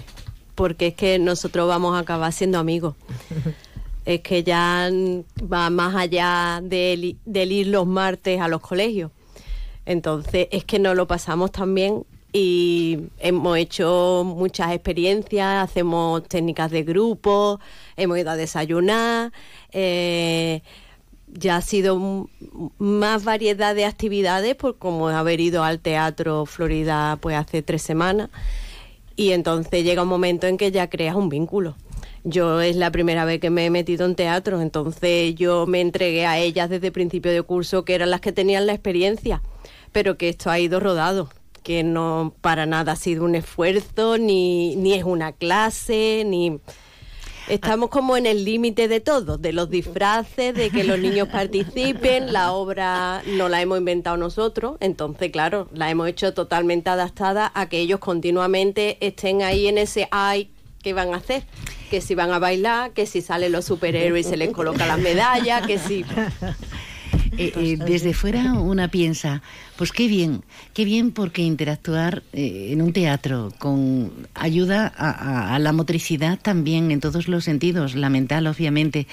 [0.59, 2.95] Porque es que nosotros vamos a acabar siendo amigos.
[4.05, 4.89] Es que ya
[5.39, 9.11] va más allá del, del ir los martes a los colegios.
[9.85, 16.81] Entonces es que nos lo pasamos también y hemos hecho muchas experiencias, hacemos técnicas de
[16.83, 17.59] grupo,
[17.97, 19.31] hemos ido a desayunar,
[19.71, 20.63] eh,
[21.27, 22.27] ya ha sido
[22.79, 28.31] más variedad de actividades por como haber ido al teatro Florida pues hace tres semanas
[29.19, 31.75] y entonces llega un momento en que ya creas un vínculo.
[32.23, 36.25] Yo es la primera vez que me he metido en teatro, entonces yo me entregué
[36.25, 39.41] a ellas desde principio de curso, que eran las que tenían la experiencia,
[39.91, 41.29] pero que esto ha ido rodado,
[41.63, 46.57] que no para nada ha sido un esfuerzo, ni, ni es una clase, ni...
[47.49, 52.31] Estamos como en el límite de todo, de los disfraces, de que los niños participen,
[52.31, 57.67] la obra no la hemos inventado nosotros, entonces claro, la hemos hecho totalmente adaptada a
[57.67, 60.51] que ellos continuamente estén ahí en ese ay,
[60.83, 61.43] ¿qué van a hacer?
[61.89, 64.99] Que si van a bailar, que si salen los superhéroes y se les coloca las
[64.99, 66.05] medallas, que si...
[67.39, 69.41] Eh, eh, desde fuera una piensa,
[69.77, 75.55] pues qué bien, qué bien porque interactuar eh, en un teatro con ayuda a, a-
[75.55, 79.07] a la motricidad también en todos los sentidos, la mental obviamente,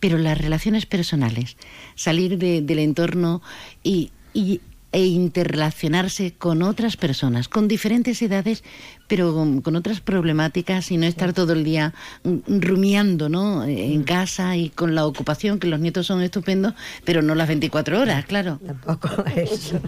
[0.00, 1.56] pero las relaciones personales,
[1.94, 3.42] salir de- del entorno
[3.84, 4.60] y, y-
[4.90, 8.64] e interrelacionarse con otras personas, con diferentes edades,
[9.06, 11.92] pero con, con otras problemáticas y no estar todo el día
[12.24, 13.64] mm, rumiando ¿no?
[13.64, 16.74] En casa y con la ocupación, que los nietos son estupendos,
[17.04, 18.58] pero no las 24 horas, claro.
[18.64, 19.80] Tampoco eso.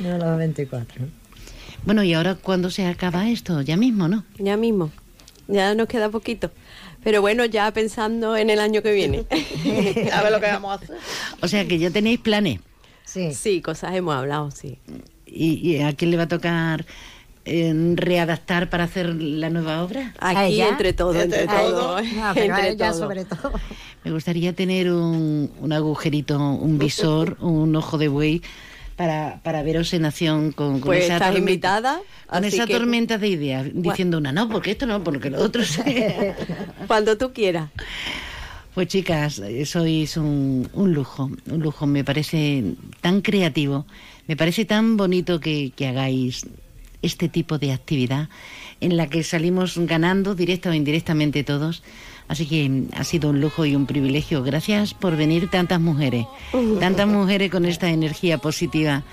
[0.00, 1.04] No los 24.
[1.84, 3.60] Bueno, ¿y ahora cuándo se acaba esto?
[3.62, 4.24] Ya mismo, ¿no?
[4.38, 4.90] Ya mismo,
[5.48, 6.50] ya nos queda poquito.
[7.02, 9.26] Pero bueno, ya pensando en el año que viene.
[10.12, 10.96] a ver lo que vamos a hacer.
[11.42, 12.60] O sea que ya tenéis planes.
[13.04, 13.32] Sí.
[13.34, 14.78] Sí, cosas hemos hablado, sí.
[15.26, 16.84] ¿Y, y a quién le va a tocar
[17.44, 20.14] eh, readaptar para hacer la nueva obra?
[20.18, 21.80] Aquí entre todos, entre, Entre todos.
[21.80, 22.02] todos.
[22.16, 22.98] No, pero entre ella todos.
[23.00, 23.52] sobre todo.
[24.04, 28.42] Me gustaría tener un, un agujerito, un visor, un ojo de buey
[28.96, 32.72] para, para veros en acción con, con Pues esa estás tormenta- invitada, Con esa que-
[32.74, 35.62] tormenta de ideas, diciendo una no, porque esto no, porque lo otro.
[36.86, 37.70] Cuando tú quieras.
[38.74, 41.86] Pues chicas, sois un, un lujo, un lujo.
[41.86, 43.86] Me parece tan creativo,
[44.26, 46.44] me parece tan bonito que, que hagáis
[47.00, 48.28] este tipo de actividad
[48.80, 51.84] en la que salimos ganando directa o indirectamente todos.
[52.26, 54.42] Así que ha sido un lujo y un privilegio.
[54.42, 56.26] Gracias por venir tantas mujeres,
[56.80, 59.04] tantas mujeres con esta energía positiva.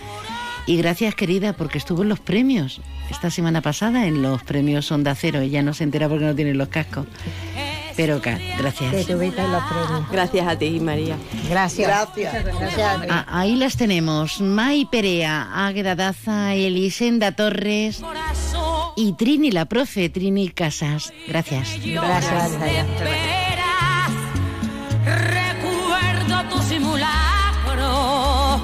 [0.66, 5.14] Y gracias, querida, porque estuvo en los premios esta semana pasada, en los premios Onda
[5.14, 5.40] Cero.
[5.42, 7.06] Ella no se entera porque no tiene los cascos.
[7.96, 8.94] Pero, gracias.
[8.94, 10.12] Que tuviste los premios.
[10.12, 11.18] Gracias a ti, María.
[11.50, 11.88] Gracias.
[11.88, 12.46] Gracias.
[12.46, 13.06] Gracias a.
[13.10, 14.42] Ah, ahí las tenemos.
[14.42, 18.02] Mai Perea, Águeda Daza, Elisenda Torres.
[18.96, 21.14] y Trini, la profe, Trini Casas.
[21.28, 21.78] Gracias.
[21.84, 22.52] Gracias.
[25.06, 28.62] Recuerdo tu simulacro.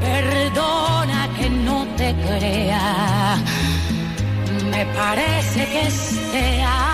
[0.00, 3.36] Perdona que no te crea.
[4.70, 5.88] Me parece que
[6.32, 6.93] teatro.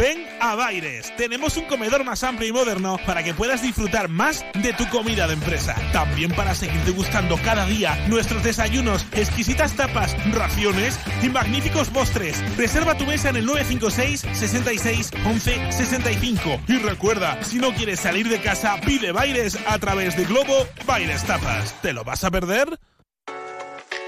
[0.00, 1.14] Ven a Baires.
[1.18, 5.26] Tenemos un comedor más amplio y moderno para que puedas disfrutar más de tu comida
[5.26, 5.76] de empresa.
[5.92, 12.42] También para seguirte gustando cada día nuestros desayunos, exquisitas tapas, raciones y magníficos postres.
[12.56, 16.60] Reserva tu mesa en el 956 66 11 65.
[16.66, 21.24] Y recuerda, si no quieres salir de casa, pide Baires a través de Globo Baires
[21.24, 21.78] Tapas.
[21.82, 22.78] ¿Te lo vas a perder?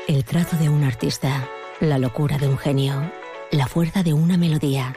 [0.08, 1.46] El trazo de un artista,
[1.80, 3.12] la locura de un genio,
[3.50, 4.96] la fuerza de una melodía.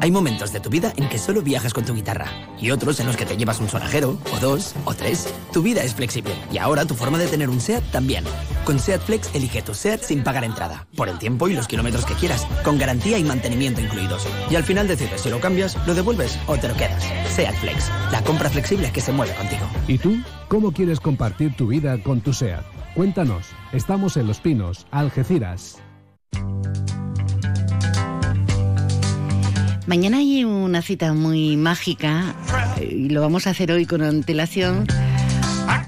[0.00, 2.26] Hay momentos de tu vida en que solo viajas con tu guitarra
[2.60, 5.32] y otros en los que te llevas un sonajero, o dos, o tres.
[5.52, 8.24] Tu vida es flexible y ahora tu forma de tener un SEAT también.
[8.64, 12.04] Con SEAT Flex elige tu SEAT sin pagar entrada, por el tiempo y los kilómetros
[12.04, 14.26] que quieras, con garantía y mantenimiento incluidos.
[14.50, 17.02] Y al final decides si lo cambias, lo devuelves o te lo quedas.
[17.34, 19.66] SEAT Flex, la compra flexible que se mueve contigo.
[19.88, 20.16] ¿Y tú?
[20.48, 22.64] ¿Cómo quieres compartir tu vida con tu SEAT?
[22.94, 23.46] Cuéntanos.
[23.72, 25.82] Estamos en Los Pinos, Algeciras.
[29.86, 32.34] Mañana hay una cita muy mágica
[32.80, 34.86] eh, y lo vamos a hacer hoy con antelación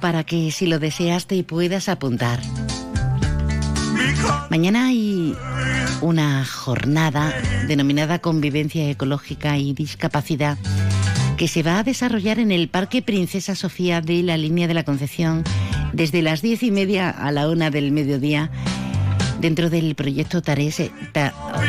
[0.00, 2.40] para que si lo deseas te puedas apuntar.
[4.50, 5.34] Mañana hay
[6.02, 7.34] una jornada
[7.66, 10.58] denominada Convivencia Ecológica y Discapacidad
[11.38, 14.84] que se va a desarrollar en el Parque Princesa Sofía de la Línea de la
[14.84, 15.42] Concepción
[15.92, 18.50] desde las diez y media a la una del mediodía
[19.40, 20.82] dentro del proyecto Tares,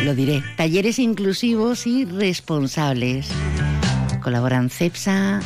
[0.03, 3.29] lo diré, Talleres Inclusivos y Responsables.
[4.21, 5.41] Colaboran CEPSA,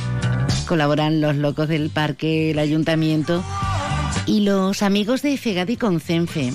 [0.67, 3.43] colaboran los locos del parque, el ayuntamiento
[4.25, 6.53] y los amigos de Fegadi con CENFE.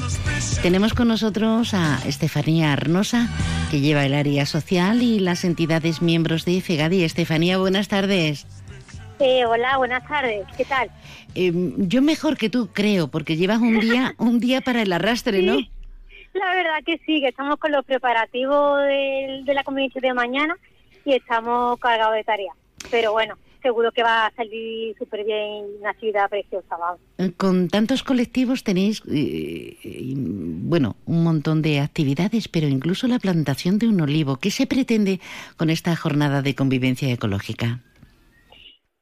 [0.63, 3.29] Tenemos con nosotros a Estefanía Arnosa,
[3.71, 7.05] que lleva el área social y las entidades miembros de Fegadi.
[7.05, 8.47] Estefanía, buenas tardes.
[9.19, 10.47] Eh, hola, buenas tardes.
[10.57, 10.91] ¿Qué tal?
[11.35, 15.43] Em, yo mejor que tú creo, porque llevas un día, un día para el arrastre,
[15.43, 15.59] ¿no?
[16.35, 20.57] La verdad que sí, que estamos con los preparativos de, de la convivencia de mañana
[21.05, 22.55] y estamos cargados de tareas.
[22.91, 26.77] Pero bueno, seguro que va a salir súper bien una ciudad preciosa.
[26.77, 27.01] Vamos.
[27.19, 29.77] Eh, con tantos colectivos tenéis, eh,
[30.15, 34.37] bueno, un montón de actividades, pero incluso la plantación de un olivo.
[34.37, 35.21] ¿Qué se pretende
[35.57, 37.81] con esta jornada de convivencia ecológica?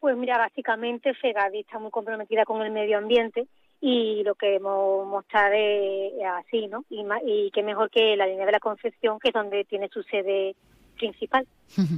[0.05, 3.47] Pues mira, básicamente FEGADI está muy comprometida con el medio ambiente
[3.81, 6.85] y lo que queremos mostrar es así, ¿no?
[6.91, 10.03] Y, y qué mejor que la línea de la Concepción, que es donde tiene su
[10.03, 10.57] sede
[10.99, 11.47] principal.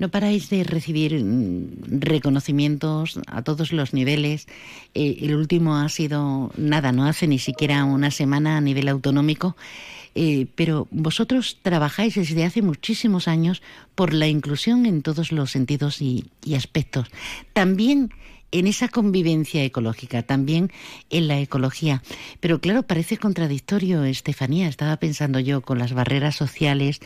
[0.00, 4.46] No paráis de recibir mm, reconocimientos a todos los niveles.
[4.94, 9.56] Eh, el último ha sido nada, no hace ni siquiera una semana a nivel autonómico.
[10.14, 13.62] Eh, pero vosotros trabajáis desde hace muchísimos años
[13.94, 17.08] por la inclusión en todos los sentidos y, aspectos.
[17.52, 18.10] También
[18.52, 20.70] en esa convivencia ecológica, también
[21.10, 22.02] en la ecología.
[22.40, 27.00] Pero claro, parece contradictorio, Estefanía, estaba pensando yo con las barreras sociales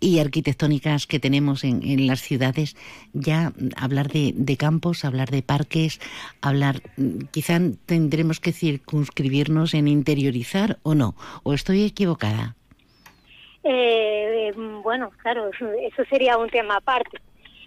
[0.00, 2.76] y arquitectónicas que tenemos en, las ciudades,
[3.12, 6.00] ya hablar de, campos, hablar de parques,
[6.40, 6.82] hablar,
[7.30, 12.56] quizá tendremos que circunscribirnos en interiorizar o no, o estoy equivocada.
[13.62, 14.52] Eh,
[14.82, 17.18] bueno, claro, eso sería un tema aparte.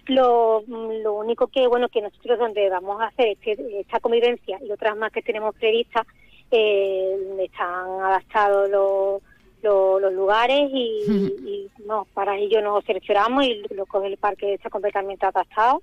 [0.06, 4.70] Lo, lo único que, bueno, que nosotros donde vamos a hacer este, esta convivencia y
[4.70, 6.06] otras más que tenemos previstas
[6.50, 9.22] eh, están adaptados los,
[9.62, 14.54] los, los lugares y, y, no, para ello nos seleccionamos y lo que el parque
[14.54, 15.82] está completamente adaptado.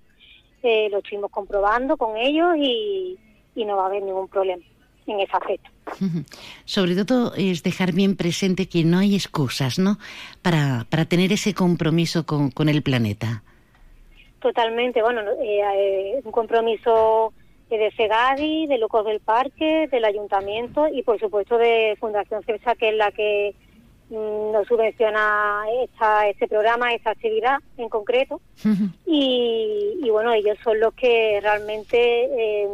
[0.63, 3.17] Eh, lo estuvimos comprobando con ellos y,
[3.55, 4.63] y no va a haber ningún problema
[5.07, 5.69] en ese aspecto.
[6.65, 9.97] Sobre todo es dejar bien presente que no hay excusas, ¿no?
[10.41, 13.43] Para, para tener ese compromiso con, con el planeta.
[14.41, 17.31] Totalmente, bueno, eh, eh, un compromiso
[17.69, 22.89] de FEGADI, de Locos del Parque, del Ayuntamiento y por supuesto de Fundación CEPSA, que
[22.89, 23.53] es la que
[24.09, 28.41] mm, nos subvenciona esta, este programa, esta actividad en concreto.
[29.05, 32.67] y, y bueno, ellos son los que realmente eh,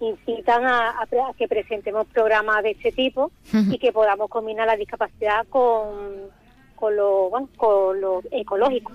[0.00, 1.06] incitan a, a
[1.36, 3.30] que presentemos programas de este tipo
[3.70, 6.30] y que podamos combinar la discapacidad con,
[6.74, 8.92] con, lo, bueno, con lo ecológico.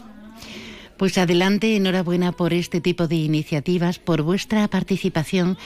[1.02, 5.58] Pues adelante, enhorabuena por este tipo de iniciativas, por vuestra participación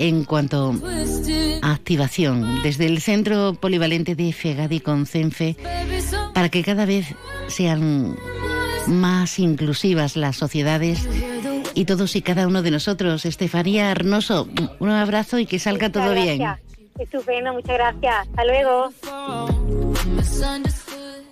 [0.00, 0.74] en cuanto
[1.62, 5.54] a activación desde el Centro Polivalente de FEGADI con CENFE
[6.34, 7.14] para que cada vez
[7.46, 8.16] sean
[8.88, 11.08] más inclusivas las sociedades
[11.74, 13.24] y todos y cada uno de nosotros.
[13.26, 14.48] Estefanía Arnoso,
[14.80, 16.38] un abrazo y que salga todo Muchas bien.
[16.40, 16.66] gracias.
[16.98, 18.26] Estupendo, muchas gracias.
[18.26, 18.90] Hasta luego.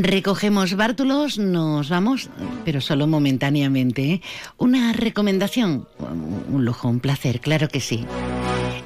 [0.00, 2.30] Recogemos bártulos, nos vamos,
[2.64, 4.02] pero solo momentáneamente.
[4.04, 4.22] ¿eh?
[4.56, 5.86] Una recomendación,
[6.50, 8.06] un lujo, un placer, claro que sí.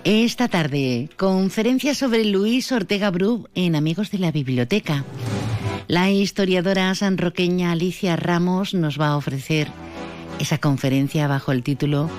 [0.02, 5.04] Esta tarde, conferencia sobre Luis Ortega Bru en Amigos de la Biblioteca.
[5.86, 9.68] La historiadora sanroqueña Alicia Ramos nos va a ofrecer
[10.40, 12.10] esa conferencia bajo el título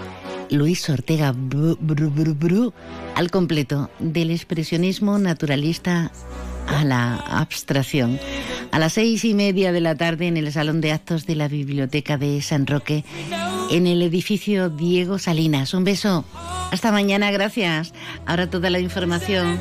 [0.49, 2.73] Luis Ortega Bru, Bru, Bru,
[3.15, 6.13] al completo, del expresionismo naturalista
[6.67, 8.19] a la abstracción.
[8.71, 11.47] A las seis y media de la tarde en el Salón de Actos de la
[11.47, 13.03] Biblioteca de San Roque,
[13.69, 15.73] en el edificio Diego Salinas.
[15.73, 16.25] Un beso.
[16.71, 17.93] Hasta mañana, gracias.
[18.25, 19.59] Ahora toda la información.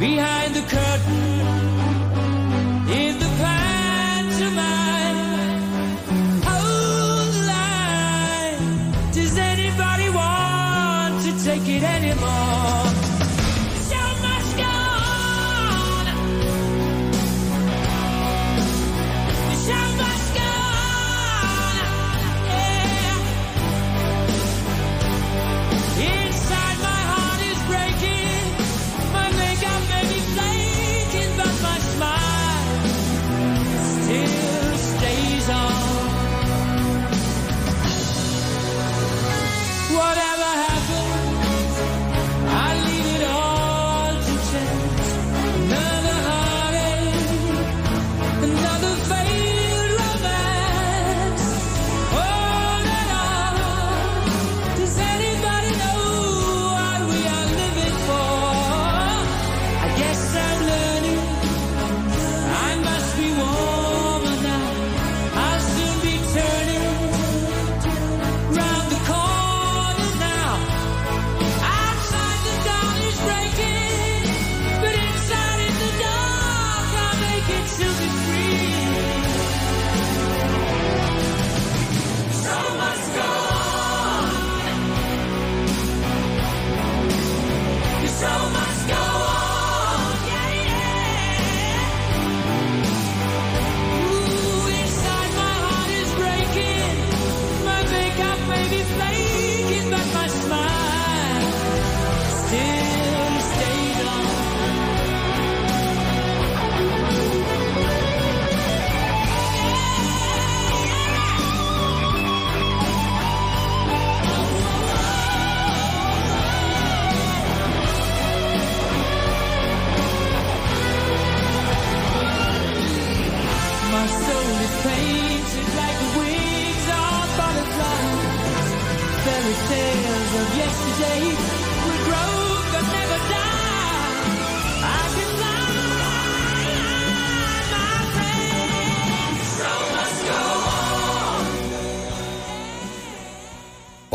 [0.00, 0.99] behind the curtain